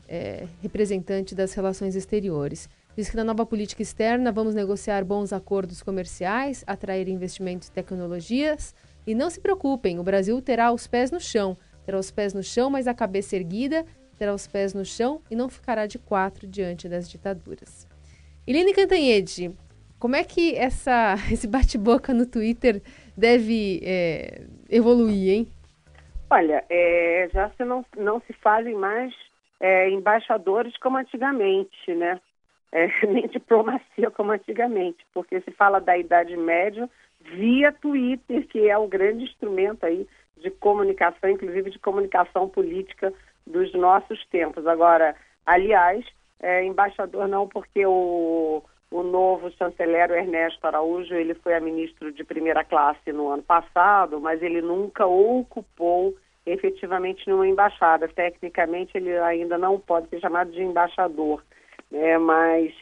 é, 0.08 0.48
representante 0.62 1.34
das 1.34 1.54
relações 1.54 1.96
exteriores. 1.96 2.70
Diz 2.96 3.10
que 3.10 3.18
na 3.18 3.26
nova 3.26 3.46
política 3.46 3.82
externa 3.82 4.32
vamos 4.32 4.56
negociar 4.56 5.04
bons 5.04 5.34
acordos 5.34 5.84
comerciais, 5.84 6.64
atrair 6.66 7.10
investimentos 7.10 7.68
e 7.68 7.72
tecnologias. 7.72 8.74
E 9.06 9.14
não 9.14 9.30
se 9.30 9.42
preocupem, 9.42 10.00
o 10.00 10.04
Brasil 10.04 10.42
terá 10.42 10.72
os 10.72 10.88
pés 10.88 11.12
no 11.12 11.20
chão. 11.20 11.58
Terá 11.86 12.00
os 12.00 12.10
pés 12.10 12.34
no 12.34 12.42
chão, 12.42 12.70
mas 12.70 12.88
a 12.88 12.94
cabeça 12.94 13.36
erguida, 13.36 13.86
terá 14.18 14.34
os 14.34 14.48
pés 14.48 14.74
no 14.74 14.86
chão 14.86 15.22
e 15.30 15.36
não 15.36 15.50
ficará 15.50 15.86
de 15.86 16.00
quatro 16.00 16.48
diante 16.48 16.88
das 16.88 17.10
ditaduras. 17.10 17.86
Eliane 18.48 18.74
Cantanhede, 18.74 19.52
como 20.00 20.16
é 20.16 20.24
que 20.24 20.56
essa, 20.56 21.16
esse 21.30 21.48
bate-boca 21.48 22.14
no 22.14 22.26
Twitter 22.26 22.82
deve 23.18 23.82
é, 23.84 24.42
evoluir, 24.70 25.34
hein? 25.34 25.48
Olha, 26.30 26.64
é, 26.70 27.30
já 27.34 27.50
se 27.52 27.66
não, 27.66 27.86
não 27.98 28.22
se 28.22 28.34
fazem 28.34 28.74
mais 28.74 29.14
é, 29.60 29.90
embaixadores 29.90 30.76
como 30.78 30.98
antigamente, 30.98 31.94
né? 31.94 32.20
É, 32.76 32.90
nem 33.08 33.26
diplomacia 33.28 34.12
como 34.12 34.34
antigamente, 34.34 35.06
porque 35.14 35.40
se 35.40 35.52
fala 35.52 35.80
da 35.80 35.98
Idade 35.98 36.36
Média 36.36 36.90
via 37.22 37.72
Twitter, 37.72 38.46
que 38.48 38.70
é 38.70 38.78
o 38.78 38.86
grande 38.86 39.24
instrumento 39.24 39.86
aí 39.86 40.06
de 40.36 40.52
comunicação, 40.52 41.30
inclusive 41.30 41.72
de 41.72 41.80
comunicação 41.80 42.50
política 42.50 43.14
dos 43.48 43.74
nossos 43.74 44.26
tempos. 44.28 44.68
Agora, 44.68 45.16
aliás, 45.46 46.06
é, 46.42 46.66
embaixador 46.66 47.30
não, 47.30 47.48
porque 47.48 47.86
o, 47.86 48.62
o 48.92 49.04
novo 49.04 49.50
chanceler, 49.52 50.12
Ernesto 50.12 50.68
Araújo, 50.68 51.16
ele 51.16 51.34
foi 51.34 51.56
a 51.56 51.62
ministro 51.62 52.12
de 52.12 52.26
primeira 52.26 52.66
classe 52.66 53.14
no 53.14 53.30
ano 53.30 53.44
passado, 53.44 54.20
mas 54.20 54.44
ele 54.44 54.62
nunca 54.62 55.06
ocupou 55.06 56.14
efetivamente 56.46 57.30
numa 57.30 57.48
embaixada. 57.48 58.10
Tecnicamente, 58.10 58.98
ele 58.98 59.18
ainda 59.18 59.58
não 59.58 59.80
pode 59.80 60.10
ser 60.10 60.20
chamado 60.20 60.52
de 60.52 60.62
embaixador, 60.62 61.42
né? 61.96 62.18
mas 62.18 62.74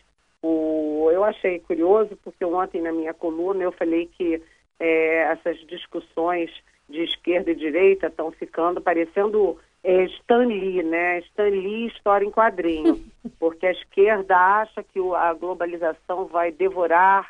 o, 0.42 1.10
eu 1.12 1.24
achei 1.24 1.60
curioso, 1.60 2.18
porque 2.24 2.44
ontem 2.44 2.82
na 2.82 2.92
minha 2.92 3.14
coluna 3.14 3.64
eu 3.64 3.72
falei 3.72 4.08
que 4.08 4.42
é, 4.80 5.32
essas 5.32 5.58
discussões 5.68 6.52
de 6.90 7.04
esquerda 7.04 7.52
e 7.52 7.56
direita 7.56 8.08
estão 8.08 8.32
ficando 8.32 8.82
parecendo 8.82 9.58
é, 9.84 10.04
Stan 10.06 10.46
Lee, 10.46 10.84
né? 10.84 11.20
Stan 11.20 11.50
Lee, 11.50 11.88
história 11.88 12.26
em 12.26 12.32
quadrinho, 12.32 13.02
porque 13.40 13.66
a 13.66 13.72
esquerda 13.72 14.36
acha 14.36 14.84
que 14.84 15.00
o- 15.00 15.16
a 15.16 15.34
globalização 15.34 16.26
vai 16.26 16.52
devorar 16.52 17.30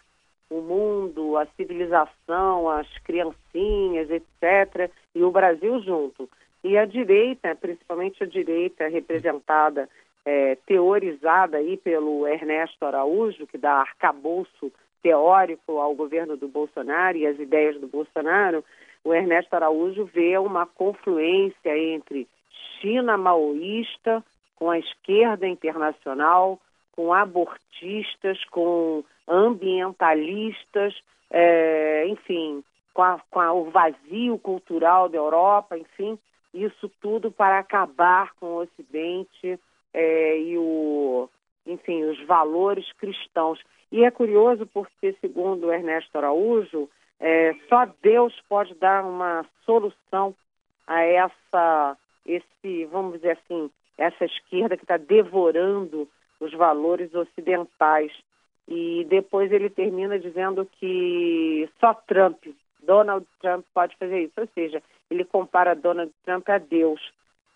o 0.50 0.62
mundo, 0.62 1.38
a 1.38 1.46
civilização, 1.58 2.70
as 2.70 2.88
criancinhas, 3.00 4.10
etc., 4.10 4.90
e 5.16 5.24
o 5.24 5.32
Brasil 5.32 5.80
junto. 5.82 6.30
E 6.63 6.78
a 6.78 6.86
direita, 6.86 7.56
principalmente 7.56 8.24
a 8.24 8.28
direita 8.28 8.88
representada, 8.88 9.90
é, 10.25 10.56
teorizada 10.65 11.58
aí 11.58 11.77
pelo 11.77 12.27
Ernesto 12.27 12.86
Araújo, 12.86 13.46
que 13.48 13.58
dá 13.58 13.74
arcabouço 13.74 14.72
teórico 15.01 15.80
ao 15.80 15.94
governo 15.94 16.38
do 16.38 16.48
Bolsonaro 16.48 17.18
e 17.18 17.27
às 17.27 17.38
ideias 17.39 17.80
do 17.80 17.88
Bolsonaro, 17.88 18.63
o 19.03 19.13
Ernesto 19.13 19.53
Araújo 19.53 20.06
vê 20.06 20.38
uma 20.38 20.65
confluência 20.65 21.77
entre 21.77 22.27
China 22.80 23.18
maoísta 23.18 24.24
com 24.56 24.70
a 24.70 24.80
esquerda 24.80 25.46
internacional, 25.46 26.58
com 26.96 27.13
abortistas, 27.13 28.44
com 28.46 29.03
ambientalistas, 29.27 30.96
é, 31.30 32.06
enfim, 32.08 32.63
com, 32.94 33.01
a- 33.01 33.20
com 33.30 33.39
a- 33.39 33.53
o 33.53 33.65
vazio 33.72 34.38
cultural 34.38 35.10
da 35.10 35.18
Europa, 35.18 35.77
enfim, 35.77 36.18
isso 36.53 36.89
tudo 37.01 37.32
para 37.32 37.60
acabar 37.60 38.34
com 38.39 38.46
o 38.46 38.62
Ocidente 38.62 39.60
é, 39.94 40.40
e 40.40 40.58
o, 40.58 41.30
enfim, 41.66 42.04
os 42.04 42.20
valores 42.26 42.92
cristãos. 42.94 43.60
E 43.92 44.04
é 44.04 44.12
curioso 44.12 44.66
porque, 44.74 45.16
segundo 45.22 45.72
Ernesto 45.72 46.18
Araújo, 46.18 46.90
é, 47.20 47.54
só 47.70 47.88
Deus 48.02 48.34
pode 48.50 48.74
dar 48.76 49.04
uma 49.04 49.46
solução 49.66 50.36
a 50.88 51.02
essa, 51.02 51.98
esse, 52.26 52.86
vamos 52.86 53.14
dizer 53.14 53.38
assim, 53.44 53.70
essa 53.98 54.26
esquerda 54.26 54.76
que 54.76 54.84
está 54.84 54.98
devorando 54.98 56.08
os 56.40 56.52
valores 56.54 57.14
ocidentais. 57.14 58.12
E 58.68 59.06
depois 59.10 59.52
ele 59.52 59.70
termina 59.70 60.18
dizendo 60.20 60.68
que 60.80 61.70
só 61.80 61.94
Trump, 61.94 62.44
Donald 62.82 63.26
Trump 63.42 63.66
pode 63.74 63.96
fazer 63.98 64.24
isso. 64.24 64.40
Ou 64.40 64.48
seja, 64.54 64.82
ele 65.10 65.24
compara 65.26 65.76
Donald 65.76 66.12
Trump 66.26 66.50
a 66.50 66.58
Deus. 66.58 67.02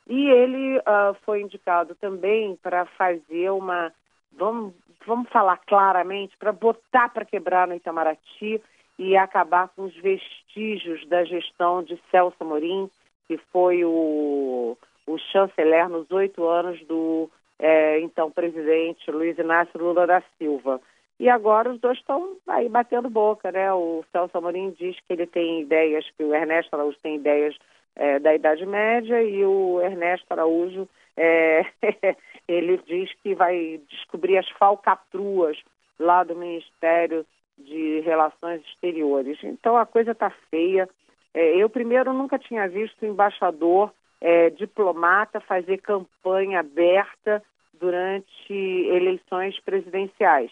E 0.09 0.29
ele 0.29 0.81
ah, 0.85 1.13
foi 1.25 1.41
indicado 1.41 1.93
também 1.95 2.55
para 2.57 2.85
fazer 2.85 3.51
uma, 3.51 3.91
vamos, 4.31 4.73
vamos 5.05 5.29
falar 5.29 5.57
claramente, 5.67 6.37
para 6.37 6.51
botar 6.51 7.09
para 7.09 7.25
quebrar 7.25 7.67
no 7.67 7.75
Itamaraty 7.75 8.61
e 8.97 9.17
acabar 9.17 9.69
com 9.69 9.83
os 9.83 9.95
vestígios 9.95 11.05
da 11.07 11.23
gestão 11.23 11.83
de 11.83 11.99
Celso 12.09 12.37
Amorim, 12.39 12.89
que 13.27 13.37
foi 13.51 13.83
o, 13.83 14.77
o 15.05 15.17
chanceler 15.31 15.89
nos 15.89 16.09
oito 16.09 16.45
anos 16.47 16.79
do 16.87 17.29
eh, 17.59 17.99
então 17.99 18.31
presidente 18.31 19.11
Luiz 19.11 19.37
Inácio 19.37 19.79
Lula 19.79 20.07
da 20.07 20.23
Silva. 20.37 20.81
E 21.19 21.29
agora 21.29 21.71
os 21.71 21.79
dois 21.79 21.97
estão 21.97 22.37
aí 22.47 22.69
batendo 22.69 23.09
boca, 23.09 23.51
né? 23.51 23.73
O 23.73 24.03
Celso 24.11 24.37
Amorim 24.37 24.71
diz 24.71 24.95
que 25.01 25.13
ele 25.13 25.27
tem 25.27 25.61
ideias, 25.61 26.09
que 26.15 26.23
o 26.23 26.33
Ernesto 26.33 26.75
Araújo 26.75 26.97
tem 27.01 27.15
ideias 27.15 27.55
eh, 27.98 28.20
da 28.20 28.34
Idade 28.34 28.66
Média 28.66 29.22
e 29.22 29.44
o 29.44 29.82
Ernesto 29.82 30.32
Araújo 30.32 30.88
eh, 31.18 31.66
ele 32.48 32.77
diz 32.86 33.12
que 33.24 33.34
vai 33.34 33.82
descobrir 33.89 34.38
as 34.38 34.48
falcatruas 34.51 35.58
lá 36.00 36.24
do 36.24 36.36
Ministério 36.36 37.25
de 37.58 38.01
Relações 38.01 38.62
Exteriores. 38.62 39.39
Então 39.44 39.75
a 39.75 39.86
coisa 39.86 40.12
está 40.12 40.30
feia. 40.51 40.88
É, 41.34 41.56
eu 41.56 41.70
primeiro 41.70 42.13
nunca 42.13 42.38
tinha 42.38 42.70
visto 42.70 43.06
embaixador 43.06 43.92
é, 44.22 44.50
diplomata 44.51 45.39
fazer 45.39 45.80
campanha 45.80 46.60
aberta 46.60 47.44
durante 47.74 48.54
eleições 48.54 49.60
presidenciais. 49.60 50.51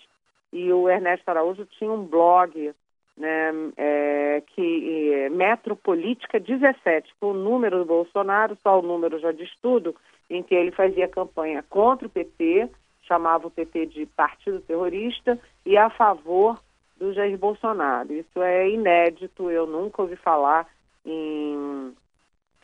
E 0.51 0.71
o 0.71 0.89
Ernesto 0.89 1.29
Araújo 1.29 1.65
tinha 1.77 1.91
um 1.91 2.05
blog 2.05 2.73
né, 3.17 3.51
é, 3.77 4.43
que 4.47 5.29
Metropolítica 5.31 6.39
17, 6.39 7.13
com 7.19 7.31
o 7.31 7.33
número 7.33 7.79
do 7.79 7.85
Bolsonaro, 7.85 8.57
só 8.61 8.79
o 8.79 8.81
número 8.81 9.19
já 9.19 9.31
diz 9.31 9.49
tudo, 9.61 9.95
em 10.29 10.43
que 10.43 10.55
ele 10.55 10.71
fazia 10.71 11.07
campanha 11.07 11.63
contra 11.69 12.07
o 12.07 12.09
PT, 12.09 12.69
chamava 13.03 13.47
o 13.47 13.51
PT 13.51 13.85
de 13.87 14.05
partido 14.05 14.59
terrorista, 14.61 15.39
e 15.65 15.77
a 15.77 15.89
favor 15.89 16.59
do 16.97 17.13
Jair 17.13 17.37
Bolsonaro. 17.37 18.13
Isso 18.13 18.41
é 18.41 18.69
inédito, 18.69 19.49
eu 19.49 19.67
nunca 19.67 20.01
ouvi 20.01 20.15
falar 20.15 20.67
em, 21.05 21.93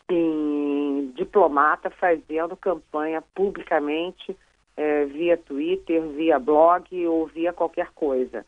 em 0.09 1.11
diplomata 1.15 1.89
fazendo 1.89 2.55
campanha 2.55 3.21
publicamente 3.35 4.35
é, 4.75 5.05
via 5.05 5.37
Twitter, 5.37 6.01
via 6.09 6.39
blog 6.39 7.07
ou 7.07 7.27
via 7.27 7.53
qualquer 7.53 7.91
coisa. 7.93 8.45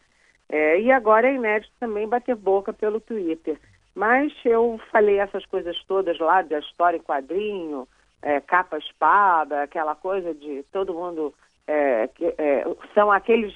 É, 0.55 0.79
e 0.79 0.91
agora 0.91 1.27
é 1.27 1.33
inédito 1.33 1.73
também 1.79 2.07
bater 2.07 2.35
boca 2.35 2.71
pelo 2.71 2.99
Twitter. 2.99 3.59
Mas 3.95 4.31
eu 4.45 4.79
falei 4.91 5.17
essas 5.17 5.43
coisas 5.47 5.75
todas 5.87 6.19
lá 6.19 6.43
da 6.43 6.59
história 6.59 6.97
em 6.97 7.01
quadrinho, 7.01 7.87
é, 8.21 8.39
capa 8.39 8.77
espada, 8.77 9.63
aquela 9.63 9.95
coisa 9.95 10.31
de 10.31 10.61
todo 10.71 10.93
mundo. 10.93 11.33
É, 11.65 12.07
que, 12.09 12.35
é, 12.37 12.65
são 12.93 13.11
aqueles 13.11 13.51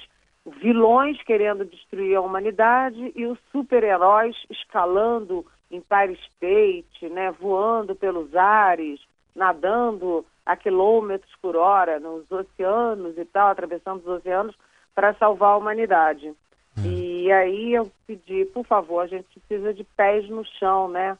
vilões 0.60 1.22
querendo 1.22 1.64
destruir 1.64 2.16
a 2.16 2.20
humanidade 2.20 3.12
e 3.14 3.26
os 3.26 3.38
super-heróis 3.52 4.34
escalando 4.50 5.46
Empire 5.70 6.18
State, 6.34 7.08
né, 7.10 7.30
voando 7.30 7.94
pelos 7.94 8.34
ares, 8.34 8.98
nadando 9.36 10.26
a 10.44 10.56
quilômetros 10.56 11.32
por 11.40 11.54
hora 11.54 12.00
nos 12.00 12.28
oceanos 12.28 13.16
e 13.16 13.24
tal, 13.24 13.50
atravessando 13.50 14.00
os 14.00 14.08
oceanos 14.08 14.56
para 14.96 15.14
salvar 15.14 15.50
a 15.50 15.58
humanidade. 15.58 16.34
E 17.28 17.32
aí 17.32 17.74
eu 17.74 17.92
pedi, 18.06 18.46
por 18.46 18.64
favor, 18.64 19.00
a 19.00 19.06
gente 19.06 19.38
precisa 19.46 19.74
de 19.74 19.84
pés 19.84 20.26
no 20.30 20.46
chão, 20.46 20.88
né? 20.88 21.18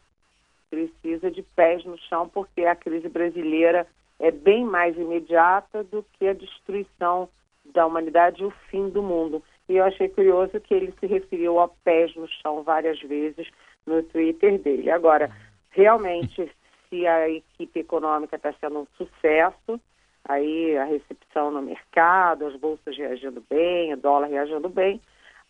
Precisa 0.71 1.31
de 1.31 1.43
pés 1.43 1.85
no 1.85 1.99
chão, 1.99 2.27
porque 2.27 2.65
a 2.65 2.75
crise 2.75 3.11
brasileira 3.11 3.87
é 4.19 4.31
bem 4.31 4.65
mais 4.65 4.97
imediata 4.97 5.85
do 5.85 6.03
que 6.15 6.27
a 6.27 6.33
destruição 6.33 7.29
da 7.75 7.85
humanidade 7.85 8.43
e 8.43 8.47
o 8.47 8.51
fim 8.71 8.89
do 8.89 9.03
mundo. 9.03 9.43
E 9.69 9.77
eu 9.77 9.85
achei 9.85 10.09
curioso 10.09 10.59
que 10.59 10.73
ele 10.73 10.95
se 10.99 11.07
referiu 11.07 11.61
a 11.61 11.69
pés 11.69 12.17
no 12.17 12.27
chão 12.27 12.63
várias 12.63 12.99
vezes 13.03 13.47
no 13.87 14.03
Twitter 14.03 14.59
dele. 14.63 14.91
Agora, 14.91 15.31
realmente, 15.73 16.51
se 16.89 17.07
a 17.07 17.29
equipe 17.29 17.81
econômica 17.81 18.37
está 18.37 18.55
sendo 18.55 18.79
um 18.79 18.87
sucesso, 18.97 19.79
aí 20.25 20.75
a 20.79 20.85
recepção 20.85 21.51
no 21.51 21.61
mercado, 21.61 22.47
as 22.47 22.57
bolsas 22.57 22.97
reagindo 22.97 23.45
bem, 23.51 23.93
o 23.93 23.97
dólar 23.99 24.29
reagindo 24.29 24.71
bem, 24.71 24.99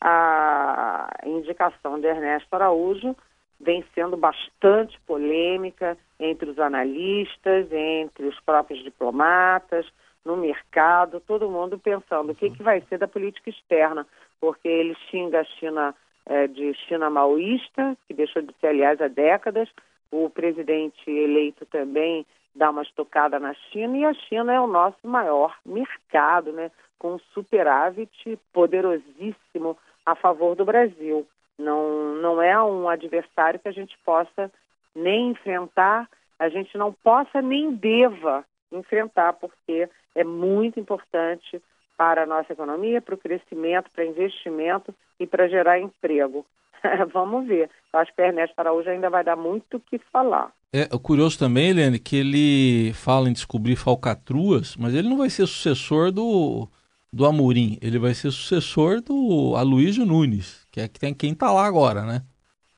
a 0.00 1.08
indicação 1.24 2.00
de 2.00 2.06
Ernesto 2.06 2.54
Araújo 2.54 3.16
vem 3.60 3.84
sendo 3.94 4.16
bastante 4.16 4.98
polêmica 5.00 5.96
entre 6.18 6.50
os 6.50 6.58
analistas, 6.58 7.70
entre 7.72 8.26
os 8.26 8.38
próprios 8.40 8.82
diplomatas, 8.84 9.86
no 10.24 10.36
mercado, 10.36 11.20
todo 11.20 11.50
mundo 11.50 11.78
pensando 11.78 12.32
o 12.32 12.34
que, 12.34 12.50
que 12.50 12.62
vai 12.62 12.80
ser 12.82 12.98
da 12.98 13.08
política 13.08 13.50
externa, 13.50 14.06
porque 14.40 14.68
ele 14.68 14.94
xinga 15.10 15.40
a 15.40 15.44
China 15.44 15.94
é, 16.26 16.46
de 16.46 16.74
China 16.86 17.08
maoísta, 17.08 17.96
que 18.06 18.14
deixou 18.14 18.42
de 18.42 18.54
ser, 18.60 18.68
aliás, 18.68 19.00
há 19.00 19.08
décadas, 19.08 19.68
o 20.10 20.28
presidente 20.28 21.10
eleito 21.10 21.64
também 21.66 22.26
dá 22.54 22.70
uma 22.70 22.82
estocada 22.82 23.38
na 23.38 23.54
China 23.54 23.96
e 23.96 24.04
a 24.04 24.14
China 24.14 24.52
é 24.52 24.60
o 24.60 24.66
nosso 24.66 25.06
maior 25.06 25.56
mercado, 25.64 26.52
né? 26.52 26.70
com 26.98 27.14
um 27.14 27.18
superávit 27.32 28.38
poderosíssimo 28.52 29.78
a 30.10 30.14
favor 30.14 30.56
do 30.56 30.64
Brasil. 30.64 31.26
Não, 31.58 32.14
não 32.14 32.40
é 32.40 32.60
um 32.62 32.88
adversário 32.88 33.60
que 33.60 33.68
a 33.68 33.72
gente 33.72 33.96
possa 34.04 34.50
nem 34.94 35.30
enfrentar, 35.30 36.08
a 36.38 36.48
gente 36.48 36.76
não 36.78 36.92
possa 36.92 37.42
nem 37.42 37.74
deva 37.74 38.44
enfrentar, 38.72 39.34
porque 39.34 39.88
é 40.14 40.24
muito 40.24 40.80
importante 40.80 41.60
para 41.96 42.22
a 42.22 42.26
nossa 42.26 42.52
economia, 42.52 43.02
para 43.02 43.14
o 43.14 43.18
crescimento, 43.18 43.90
para 43.90 44.06
investimento 44.06 44.94
e 45.20 45.26
para 45.26 45.48
gerar 45.48 45.78
emprego. 45.78 46.46
Vamos 47.12 47.46
ver. 47.46 47.68
Eu 47.92 48.00
acho 48.00 48.14
que 48.14 48.22
o 48.22 48.24
Ernesto 48.24 48.54
Araújo 48.56 48.88
ainda 48.88 49.10
vai 49.10 49.24
dar 49.24 49.36
muito 49.36 49.76
o 49.76 49.80
que 49.80 49.98
falar. 50.10 50.52
É 50.72 50.86
curioso 51.02 51.38
também, 51.38 51.70
Helene, 51.70 51.98
que 51.98 52.16
ele 52.16 52.92
fala 52.94 53.28
em 53.28 53.32
descobrir 53.32 53.74
falcatruas, 53.74 54.76
mas 54.76 54.94
ele 54.94 55.08
não 55.08 55.18
vai 55.18 55.28
ser 55.28 55.46
sucessor 55.46 56.12
do, 56.12 56.68
do 57.12 57.24
Amorim, 57.26 57.78
ele 57.80 57.98
vai 57.98 58.14
ser 58.14 58.30
sucessor 58.30 59.00
do 59.00 59.54
Aloysio 59.56 60.04
Nunes, 60.04 60.66
que 60.70 60.80
é 60.80 60.88
quem 60.88 61.32
está 61.32 61.50
lá 61.50 61.66
agora, 61.66 62.02
né? 62.02 62.22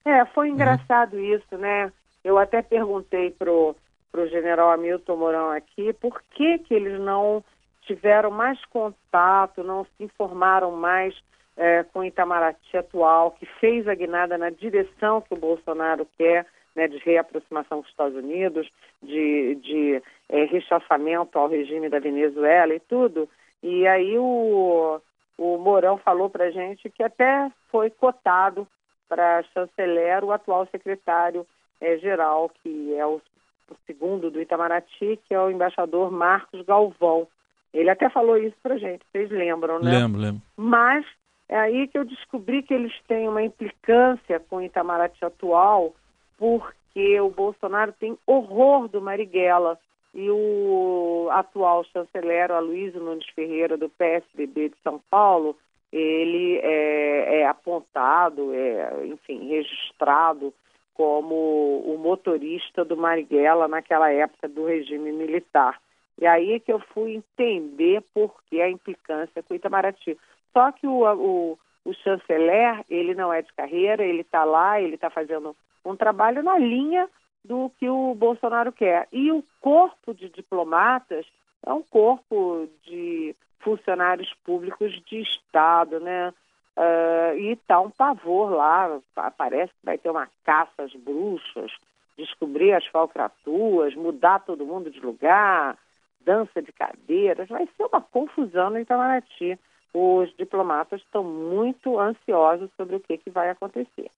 É, 0.04 0.24
foi 0.26 0.48
engraçado 0.48 1.16
uhum. 1.16 1.34
isso, 1.34 1.58
né? 1.58 1.92
Eu 2.24 2.38
até 2.38 2.62
perguntei 2.62 3.30
pro, 3.30 3.74
pro 4.10 4.28
general 4.28 4.70
Hamilton 4.70 5.16
Mourão 5.16 5.50
aqui 5.50 5.92
por 5.94 6.22
que, 6.34 6.58
que 6.58 6.74
eles 6.74 7.00
não 7.00 7.44
tiveram 7.82 8.30
mais 8.30 8.62
contato, 8.66 9.62
não 9.62 9.84
se 9.84 10.04
informaram 10.04 10.72
mais 10.72 11.14
é, 11.56 11.82
com 11.84 12.00
o 12.00 12.04
Itamaraty 12.04 12.76
atual, 12.76 13.32
que 13.32 13.46
fez 13.58 13.86
a 13.88 13.94
guinada 13.94 14.38
na 14.38 14.50
direção 14.50 15.20
que 15.20 15.34
o 15.34 15.38
Bolsonaro 15.38 16.06
quer, 16.16 16.46
né, 16.74 16.86
de 16.86 16.98
reaproximação 16.98 17.78
com 17.78 17.84
os 17.84 17.90
Estados 17.90 18.16
Unidos, 18.16 18.70
de, 19.02 19.56
de 19.56 20.02
é, 20.28 20.44
rechaçamento 20.44 21.38
ao 21.38 21.48
regime 21.48 21.88
da 21.88 21.98
Venezuela 21.98 22.74
e 22.74 22.80
tudo. 22.80 23.28
E 23.62 23.86
aí 23.86 24.18
o, 24.18 25.00
o 25.38 25.58
Mourão 25.58 25.98
falou 25.98 26.30
para 26.30 26.50
gente 26.50 26.88
que 26.90 27.02
até 27.02 27.50
foi 27.70 27.90
cotado 27.90 28.66
para 29.08 29.42
chanceler 29.54 30.24
o 30.24 30.32
atual 30.32 30.66
secretário 30.70 31.46
é, 31.80 31.98
geral, 31.98 32.50
que 32.62 32.94
é 32.94 33.04
o, 33.04 33.20
o, 33.68 33.76
segundo 33.86 34.30
do 34.30 34.40
Itamaraty, 34.40 35.18
que 35.26 35.34
é 35.34 35.40
o 35.40 35.50
embaixador 35.50 36.10
Marcos 36.10 36.64
Galvão. 36.64 37.26
Ele 37.72 37.90
até 37.90 38.08
falou 38.08 38.36
isso 38.36 38.56
para 38.62 38.78
gente, 38.78 39.04
vocês 39.10 39.30
lembram, 39.30 39.80
né? 39.80 39.90
Lembro, 39.90 40.20
lembro. 40.20 40.42
Mas 40.56 41.06
é 41.48 41.58
aí 41.58 41.88
que 41.88 41.98
eu 41.98 42.04
descobri 42.04 42.62
que 42.62 42.74
eles 42.74 42.92
têm 43.08 43.28
uma 43.28 43.42
implicância 43.42 44.40
com 44.40 44.56
o 44.56 44.62
Itamaraty 44.62 45.24
atual, 45.24 45.94
porque 46.38 47.20
o 47.20 47.30
Bolsonaro 47.30 47.92
tem 47.92 48.16
horror 48.26 48.88
do 48.88 49.00
Marighella 49.00 49.78
e 50.14 50.30
o 50.30 51.28
atual 51.30 51.84
chanceler, 51.84 52.50
Aloysio 52.50 53.00
Nunes 53.00 53.28
Ferreira, 53.34 53.76
do 53.76 53.88
PSDB 53.88 54.70
de 54.70 54.76
São 54.82 55.00
Paulo, 55.10 55.56
ele 55.92 56.58
é, 56.58 57.40
é 57.40 57.46
apontado, 57.46 58.52
é, 58.54 59.06
enfim, 59.06 59.48
registrado 59.48 60.52
como 60.94 61.82
o 61.86 61.96
motorista 61.98 62.84
do 62.84 62.96
Marighella 62.96 63.66
naquela 63.66 64.10
época 64.12 64.48
do 64.48 64.66
regime 64.66 65.12
militar. 65.12 65.80
E 66.20 66.26
aí 66.26 66.52
é 66.52 66.58
que 66.58 66.72
eu 66.72 66.78
fui 66.78 67.14
entender 67.14 68.02
por 68.12 68.34
que 68.48 68.60
a 68.60 68.68
implicância 68.68 69.42
com 69.42 69.54
Itamaraty. 69.54 70.18
Só 70.52 70.70
que 70.72 70.86
o, 70.86 71.04
o, 71.04 71.58
o 71.84 71.94
chanceler, 71.94 72.84
ele 72.90 73.14
não 73.14 73.32
é 73.32 73.40
de 73.40 73.52
carreira, 73.54 74.04
ele 74.04 74.20
está 74.20 74.44
lá, 74.44 74.80
ele 74.80 74.96
está 74.96 75.08
fazendo 75.08 75.56
um 75.84 75.96
trabalho 75.96 76.42
na 76.42 76.58
linha 76.58 77.08
do 77.44 77.70
que 77.78 77.88
o 77.88 78.14
Bolsonaro 78.14 78.72
quer. 78.72 79.08
E 79.12 79.30
o 79.32 79.44
corpo 79.60 80.14
de 80.14 80.28
diplomatas 80.28 81.26
é 81.64 81.72
um 81.72 81.82
corpo 81.82 82.68
de 82.84 83.34
funcionários 83.60 84.32
públicos 84.44 84.92
de 85.06 85.20
Estado, 85.20 86.00
né? 86.00 86.32
Uh, 86.76 87.36
e 87.38 87.52
está 87.52 87.80
um 87.80 87.90
pavor 87.90 88.50
lá, 88.50 89.00
parece 89.36 89.72
que 89.72 89.84
vai 89.84 89.98
ter 89.98 90.08
uma 90.08 90.28
caça 90.44 90.82
às 90.82 90.94
bruxas, 90.94 91.70
descobrir 92.16 92.72
as 92.72 92.86
falcatruas, 92.86 93.94
mudar 93.94 94.38
todo 94.40 94.64
mundo 94.64 94.90
de 94.90 95.00
lugar, 95.00 95.76
dança 96.24 96.62
de 96.62 96.72
cadeiras, 96.72 97.48
vai 97.48 97.68
ser 97.76 97.84
uma 97.84 98.00
confusão 98.00 98.70
no 98.70 98.78
Itamaraty 98.78 99.58
os 99.92 100.32
diplomatas 100.36 101.00
estão 101.00 101.24
muito 101.24 101.98
ansiosos 101.98 102.70
sobre 102.76 102.96
o 102.96 103.00
que, 103.00 103.18
que 103.18 103.30
vai 103.30 103.50
acontecer. 103.50 104.10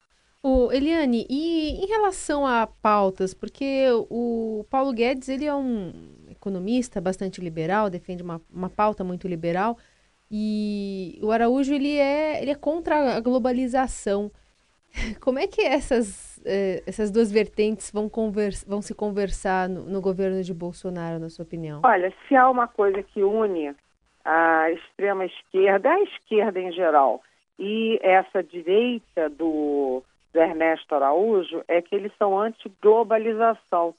O 0.43 0.73
Eliane, 0.73 1.25
e 1.31 1.85
em 1.85 1.87
relação 1.87 2.45
a 2.45 2.67
pautas, 2.67 3.33
porque 3.33 3.87
o 4.11 4.67
Paulo 4.69 4.93
Guedes 4.93 5.29
ele 5.29 5.47
é 5.47 5.55
um 5.55 5.93
economista 6.29 7.01
bastante 7.01 7.41
liberal, 7.41 7.89
defende 7.89 8.25
uma, 8.25 8.41
uma 8.53 8.69
pauta 8.69 9.05
muito 9.05 9.29
liberal, 9.29 9.79
e 10.29 11.17
o 11.23 11.31
Araújo 11.31 11.73
ele 11.73 11.97
é, 11.97 12.43
ele 12.43 12.51
é 12.51 12.57
contra 12.57 13.15
a 13.15 13.21
globalização. 13.21 14.33
Como 15.23 15.39
é 15.39 15.47
que 15.47 15.61
essas, 15.61 16.43
eh, 16.45 16.83
essas 16.87 17.13
duas 17.13 17.31
vertentes 17.31 17.93
vão, 17.93 18.09
conversa, 18.09 18.67
vão 18.69 18.83
se 18.83 18.95
conversar 18.95 19.69
no, 19.69 19.85
no 19.85 20.01
governo 20.01 20.43
de 20.43 20.53
Bolsonaro, 20.53 21.21
na 21.21 21.31
sua 21.31 21.45
opinião? 21.45 21.83
Olha, 21.85 22.13
se 22.27 22.35
há 22.35 22.51
uma 22.51 22.67
coisa 22.67 23.01
que 23.01 23.23
une 23.23 23.77
a 24.25 24.71
extrema 24.73 25.25
esquerda, 25.25 25.91
a 25.91 26.03
esquerda 26.03 26.59
em 26.59 26.73
geral, 26.73 27.23
e 27.59 27.99
essa 28.03 28.43
direita 28.43 29.29
do, 29.31 30.03
do 30.33 30.41
Ernesto 30.41 30.95
Araújo 30.95 31.63
é 31.69 31.83
que 31.83 31.95
eles 31.95 32.13
são 32.19 32.39
anti-globalização. 32.39 33.95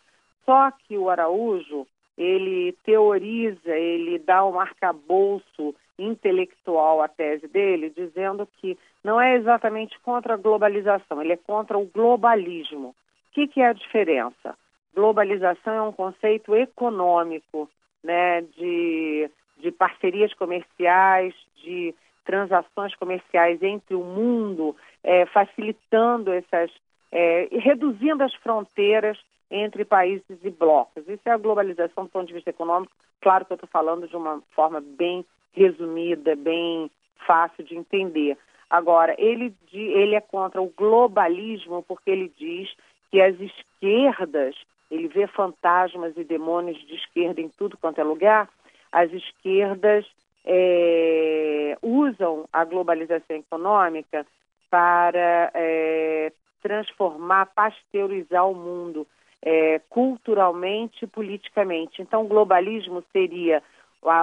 Só 0.46 0.72
que 0.72 0.98
o 0.98 1.10
Araújo, 1.10 1.88
ele 2.18 2.74
teoriza, 2.84 3.76
ele 3.76 4.20
dá 4.20 4.46
um 4.46 4.60
arcabouço 4.60 5.76
intelectual 5.98 7.02
a 7.02 7.08
tese 7.08 7.48
dele, 7.48 7.90
dizendo 7.96 8.48
que 8.58 8.78
não 9.04 9.22
é 9.22 9.36
exatamente 9.36 10.00
contra 10.00 10.34
a 10.34 10.38
globalização, 10.38 11.22
ele 11.22 11.34
é 11.34 11.38
contra 11.38 11.78
o 11.78 11.86
globalismo. 11.86 12.90
O 12.90 12.96
que, 13.34 13.48
que 13.48 13.62
é 13.62 13.68
a 13.68 13.74
diferença? 13.74 14.58
Globalização 14.96 15.74
é 15.74 15.82
um 15.82 15.92
conceito 15.92 16.56
econômico, 16.56 17.70
né, 18.04 18.42
de, 18.42 19.30
de 19.58 19.72
parcerias 19.72 20.34
comerciais, 20.34 21.34
de 21.64 21.96
transações 22.24 22.96
comerciais 22.96 23.62
entre 23.62 23.96
o 23.96 24.04
mundo, 24.04 24.76
é, 25.04 25.26
facilitando 25.28 26.32
essas, 26.32 26.72
é, 27.12 27.48
reduzindo 27.52 28.24
as 28.24 28.34
fronteiras 28.36 29.18
entre 29.50 29.86
países 29.86 30.40
e 30.44 30.50
blocos. 30.50 31.08
Isso 31.08 31.22
é 31.26 31.32
a 31.32 31.38
globalização 31.38 32.06
do 32.06 32.10
ponto 32.10 32.28
de 32.28 32.34
vista 32.34 32.50
econômico. 32.50 32.92
Claro 33.22 33.46
que 33.46 33.54
eu 33.54 33.56
estou 33.56 33.70
falando 33.70 34.08
de 34.08 34.16
uma 34.16 34.42
forma 34.56 34.82
bem 34.82 35.24
resumida, 35.54 36.36
bem 36.36 36.90
fácil 37.28 37.64
de 37.64 37.76
entender. 37.76 38.38
Agora, 38.70 39.16
ele, 39.20 39.54
ele 39.72 40.16
é 40.16 40.22
contra 40.22 40.62
o 40.62 40.74
globalismo 40.76 41.84
porque 41.84 42.10
ele 42.10 42.32
diz 42.36 42.74
que 43.12 43.22
as 43.22 43.40
esquerdas, 43.40 44.56
ele 44.90 45.08
vê 45.08 45.28
fantasmas 45.28 46.18
e 46.18 46.24
demônios 46.24 46.80
de 46.88 46.96
esquerda 46.96 47.40
em 47.40 47.50
tudo 47.50 47.78
quanto 47.78 48.02
é 48.02 48.04
lugar, 48.04 48.50
as 48.92 49.12
esquerdas 49.14 50.06
é, 50.46 51.78
usam 51.82 52.46
a 52.52 52.66
globalização 52.66 53.38
econômica 53.38 54.26
para 54.70 55.52
é, 55.54 56.32
transformar, 56.62 57.48
pasteurizar 57.48 58.48
o 58.50 58.56
mundo 58.56 59.08
é, 59.42 59.80
culturalmente 59.90 61.06
e 61.06 61.08
politicamente. 61.08 62.02
Então, 62.02 62.24
o 62.24 62.28
globalismo 62.28 63.04
seria 63.12 63.62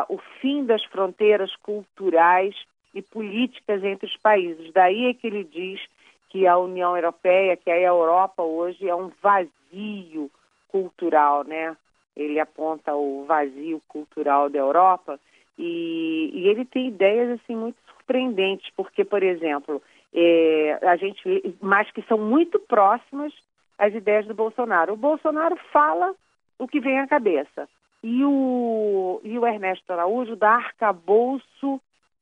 o 0.08 0.18
fim 0.40 0.64
das 0.64 0.84
fronteiras 0.84 1.54
culturais 1.56 2.54
e 2.94 3.00
políticas 3.00 3.82
entre 3.82 4.06
os 4.06 4.16
países. 4.18 4.72
Daí 4.72 5.06
é 5.06 5.14
que 5.14 5.26
ele 5.26 5.44
diz 5.44 5.80
que 6.28 6.46
a 6.46 6.58
União 6.58 6.96
Europeia, 6.96 7.56
que 7.56 7.70
a 7.70 7.80
Europa 7.80 8.42
hoje 8.42 8.88
é 8.88 8.94
um 8.94 9.10
vazio 9.22 10.30
cultural, 10.68 11.44
né? 11.44 11.76
Ele 12.16 12.38
aponta 12.38 12.94
o 12.94 13.24
vazio 13.24 13.80
cultural 13.88 14.50
da 14.50 14.58
Europa 14.58 15.18
e, 15.62 16.30
e 16.32 16.48
ele 16.48 16.64
tem 16.64 16.88
ideias 16.88 17.38
assim 17.38 17.54
muito 17.54 17.76
surpreendentes, 17.86 18.72
porque, 18.74 19.04
por 19.04 19.22
exemplo, 19.22 19.82
é, 20.14 20.78
a 20.82 20.96
gente, 20.96 21.54
mas 21.60 21.90
que 21.90 22.02
são 22.02 22.18
muito 22.18 22.58
próximas 22.58 23.32
às 23.78 23.94
ideias 23.94 24.26
do 24.26 24.34
Bolsonaro. 24.34 24.94
O 24.94 24.96
Bolsonaro 24.96 25.56
fala 25.72 26.14
o 26.58 26.66
que 26.66 26.80
vem 26.80 26.98
à 26.98 27.06
cabeça 27.06 27.68
e 28.02 28.24
o, 28.24 29.20
e 29.22 29.38
o 29.38 29.46
Ernesto 29.46 29.92
Araújo 29.92 30.34
dá 30.34 30.52
arcabouço 30.52 31.80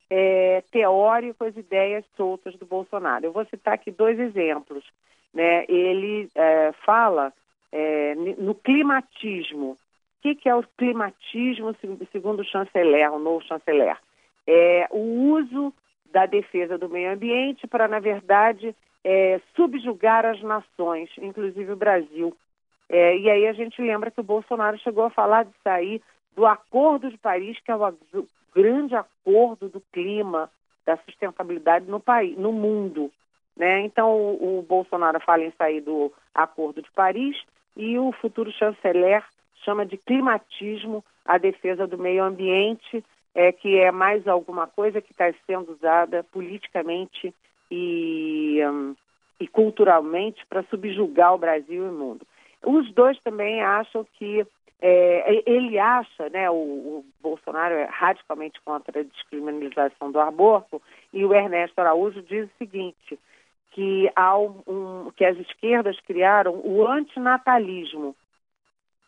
é, 0.09 0.61
teórico 0.71 1.45
às 1.45 1.55
ideias 1.55 2.03
soltas 2.17 2.55
do 2.55 2.65
Bolsonaro. 2.65 3.25
Eu 3.25 3.31
vou 3.31 3.45
citar 3.45 3.75
aqui 3.75 3.91
dois 3.91 4.19
exemplos. 4.19 4.83
Né? 5.33 5.65
Ele 5.69 6.29
é, 6.35 6.71
fala 6.85 7.31
é, 7.71 8.15
no 8.15 8.55
climatismo. 8.55 9.77
Que, 10.21 10.35
que, 10.35 10.49
é 10.49 10.55
o 10.55 10.63
climatismo, 10.77 11.75
segundo 12.11 12.41
o 12.41 12.45
chanceler, 12.45 13.11
o 13.11 13.19
novo 13.19 13.43
chanceler? 13.45 13.97
É 14.45 14.87
o 14.91 15.33
uso 15.33 15.73
da 16.11 16.25
defesa 16.25 16.77
do 16.77 16.89
meio 16.89 17.13
ambiente 17.13 17.67
para, 17.67 17.87
na 17.87 17.99
verdade, 17.99 18.75
é, 19.03 19.39
subjugar 19.55 20.25
as 20.25 20.41
nações, 20.41 21.09
inclusive 21.17 21.71
o 21.71 21.77
Brasil. 21.77 22.35
É, 22.89 23.17
e 23.17 23.29
aí 23.29 23.47
a 23.47 23.53
gente 23.53 23.81
lembra 23.81 24.11
que 24.11 24.19
o 24.19 24.23
Bolsonaro 24.23 24.77
chegou 24.79 25.05
a 25.05 25.11
falar 25.11 25.45
de 25.45 25.53
sair 25.63 26.01
do 26.35 26.45
Acordo 26.45 27.09
de 27.09 27.17
Paris, 27.17 27.59
que 27.59 27.71
é 27.71 27.75
o 27.75 27.93
grande 28.53 28.95
acordo 28.95 29.69
do 29.69 29.81
clima, 29.91 30.49
da 30.85 30.97
sustentabilidade 30.97 31.85
no 31.85 31.99
país, 31.99 32.37
no 32.37 32.51
mundo. 32.51 33.11
Né? 33.55 33.81
Então 33.81 34.11
o, 34.11 34.59
o 34.59 34.61
Bolsonaro 34.63 35.19
fala 35.19 35.43
em 35.43 35.51
sair 35.51 35.81
do 35.81 36.11
Acordo 36.33 36.81
de 36.81 36.91
Paris 36.91 37.37
e 37.75 37.99
o 37.99 38.11
futuro 38.13 38.51
chanceler 38.51 39.23
chama 39.69 39.85
de 39.85 39.97
climatismo 39.97 41.05
a 41.23 41.37
defesa 41.37 41.85
do 41.85 41.95
meio 41.95 42.23
ambiente, 42.23 43.03
é, 43.35 43.51
que 43.51 43.77
é 43.77 43.91
mais 43.91 44.27
alguma 44.27 44.65
coisa 44.65 44.99
que 44.99 45.11
está 45.11 45.31
sendo 45.45 45.73
usada 45.73 46.23
politicamente 46.31 47.31
e, 47.69 48.59
um, 48.65 48.95
e 49.39 49.47
culturalmente 49.47 50.43
para 50.47 50.63
subjugar 50.63 51.35
o 51.35 51.37
Brasil 51.37 51.85
e 51.85 51.89
o 51.89 51.93
mundo. 51.93 52.25
Os 52.65 52.91
dois 52.93 53.19
também 53.19 53.61
acham 53.61 54.05
que 54.17 54.43
é, 54.81 55.43
ele 55.45 55.77
acha, 55.77 56.29
né, 56.29 56.49
o, 56.49 56.55
o, 56.55 57.05
Bolsonaro 57.21 57.75
é 57.75 57.85
radicalmente 57.85 58.59
contra 58.61 59.01
a 59.01 59.03
descriminalização 59.03 60.11
do 60.11 60.19
aborto 60.19 60.81
e 61.13 61.23
o 61.23 61.33
Ernesto 61.33 61.79
Araújo 61.79 62.23
diz 62.23 62.47
o 62.47 62.57
seguinte, 62.57 63.19
que, 63.71 64.11
há 64.15 64.35
um, 64.35 65.11
que 65.15 65.23
as 65.23 65.37
esquerdas 65.37 65.99
criaram 66.01 66.59
o 66.63 66.87
antinatalismo 66.87 68.15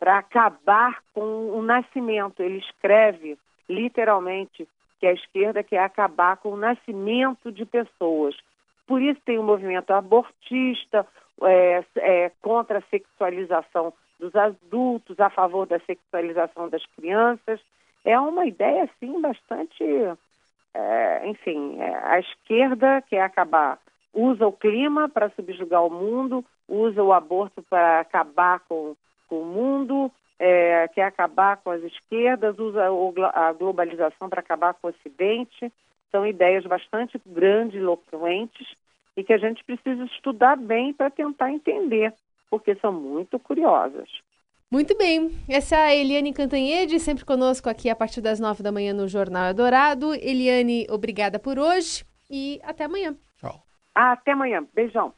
para 0.02 0.18
acabar 0.18 1.00
com 1.14 1.56
o 1.56 1.62
nascimento. 1.62 2.42
Ele 2.42 2.58
escreve 2.58 3.38
literalmente 3.68 4.68
que 4.98 5.06
a 5.06 5.12
esquerda 5.12 5.62
quer 5.62 5.78
acabar 5.78 6.38
com 6.38 6.48
o 6.48 6.56
nascimento 6.56 7.52
de 7.52 7.64
pessoas. 7.64 8.34
Por 8.84 9.00
isso 9.00 9.20
tem 9.24 9.38
o 9.38 9.42
um 9.42 9.44
movimento 9.44 9.92
abortista, 9.92 11.06
é, 11.42 11.84
é, 11.98 12.32
contra 12.42 12.78
a 12.78 12.90
sexualização 12.90 13.92
dos 14.18 14.34
adultos, 14.34 15.20
a 15.20 15.30
favor 15.30 15.68
da 15.68 15.78
sexualização 15.78 16.68
das 16.68 16.84
crianças. 16.96 17.60
É 18.04 18.18
uma 18.18 18.44
ideia, 18.44 18.82
assim, 18.82 19.20
bastante. 19.20 19.84
É, 20.74 21.28
enfim, 21.28 21.80
é, 21.80 21.94
a 22.02 22.18
esquerda 22.18 23.02
quer 23.02 23.22
acabar, 23.22 23.78
usa 24.12 24.48
o 24.48 24.52
clima 24.52 25.08
para 25.08 25.30
subjugar 25.30 25.86
o 25.86 25.90
mundo, 25.90 26.44
usa 26.68 27.00
o 27.04 27.12
aborto 27.12 27.62
para 27.62 28.00
acabar 28.00 28.58
com, 28.68 28.96
com 29.32 29.40
o 29.40 29.46
mundo, 29.46 30.12
é, 30.38 30.86
quer 30.88 31.04
acabar 31.04 31.56
com 31.56 31.70
as 31.70 31.82
esquerdas, 31.84 32.58
usa 32.58 32.84
a 33.32 33.50
globalização 33.54 34.28
para 34.28 34.40
acabar 34.40 34.74
com 34.74 34.88
o 34.88 34.90
Ocidente. 34.90 35.72
São 36.10 36.26
ideias 36.26 36.66
bastante 36.66 37.18
grandiloquentes 37.24 38.68
e 39.16 39.24
que 39.24 39.32
a 39.32 39.38
gente 39.38 39.64
precisa 39.64 40.04
estudar 40.04 40.56
bem 40.58 40.92
para 40.92 41.08
tentar 41.08 41.50
entender, 41.50 42.12
porque 42.50 42.74
são 42.74 42.92
muito 42.92 43.38
curiosas. 43.38 44.10
Muito 44.70 44.94
bem. 44.98 45.30
Essa 45.48 45.76
é 45.76 45.78
a 45.78 45.94
Eliane 45.96 46.34
Cantanhede, 46.34 47.00
sempre 47.00 47.24
conosco 47.24 47.70
aqui 47.70 47.88
a 47.88 47.96
partir 47.96 48.20
das 48.20 48.38
nove 48.38 48.62
da 48.62 48.70
manhã 48.70 48.92
no 48.92 49.08
Jornal 49.08 49.46
Eldorado. 49.46 50.14
Eliane, 50.14 50.86
obrigada 50.90 51.38
por 51.38 51.58
hoje 51.58 52.04
e 52.30 52.60
até 52.62 52.84
amanhã. 52.84 53.16
Tchau. 53.38 53.62
Até 53.94 54.32
amanhã. 54.32 54.66
Beijão. 54.74 55.14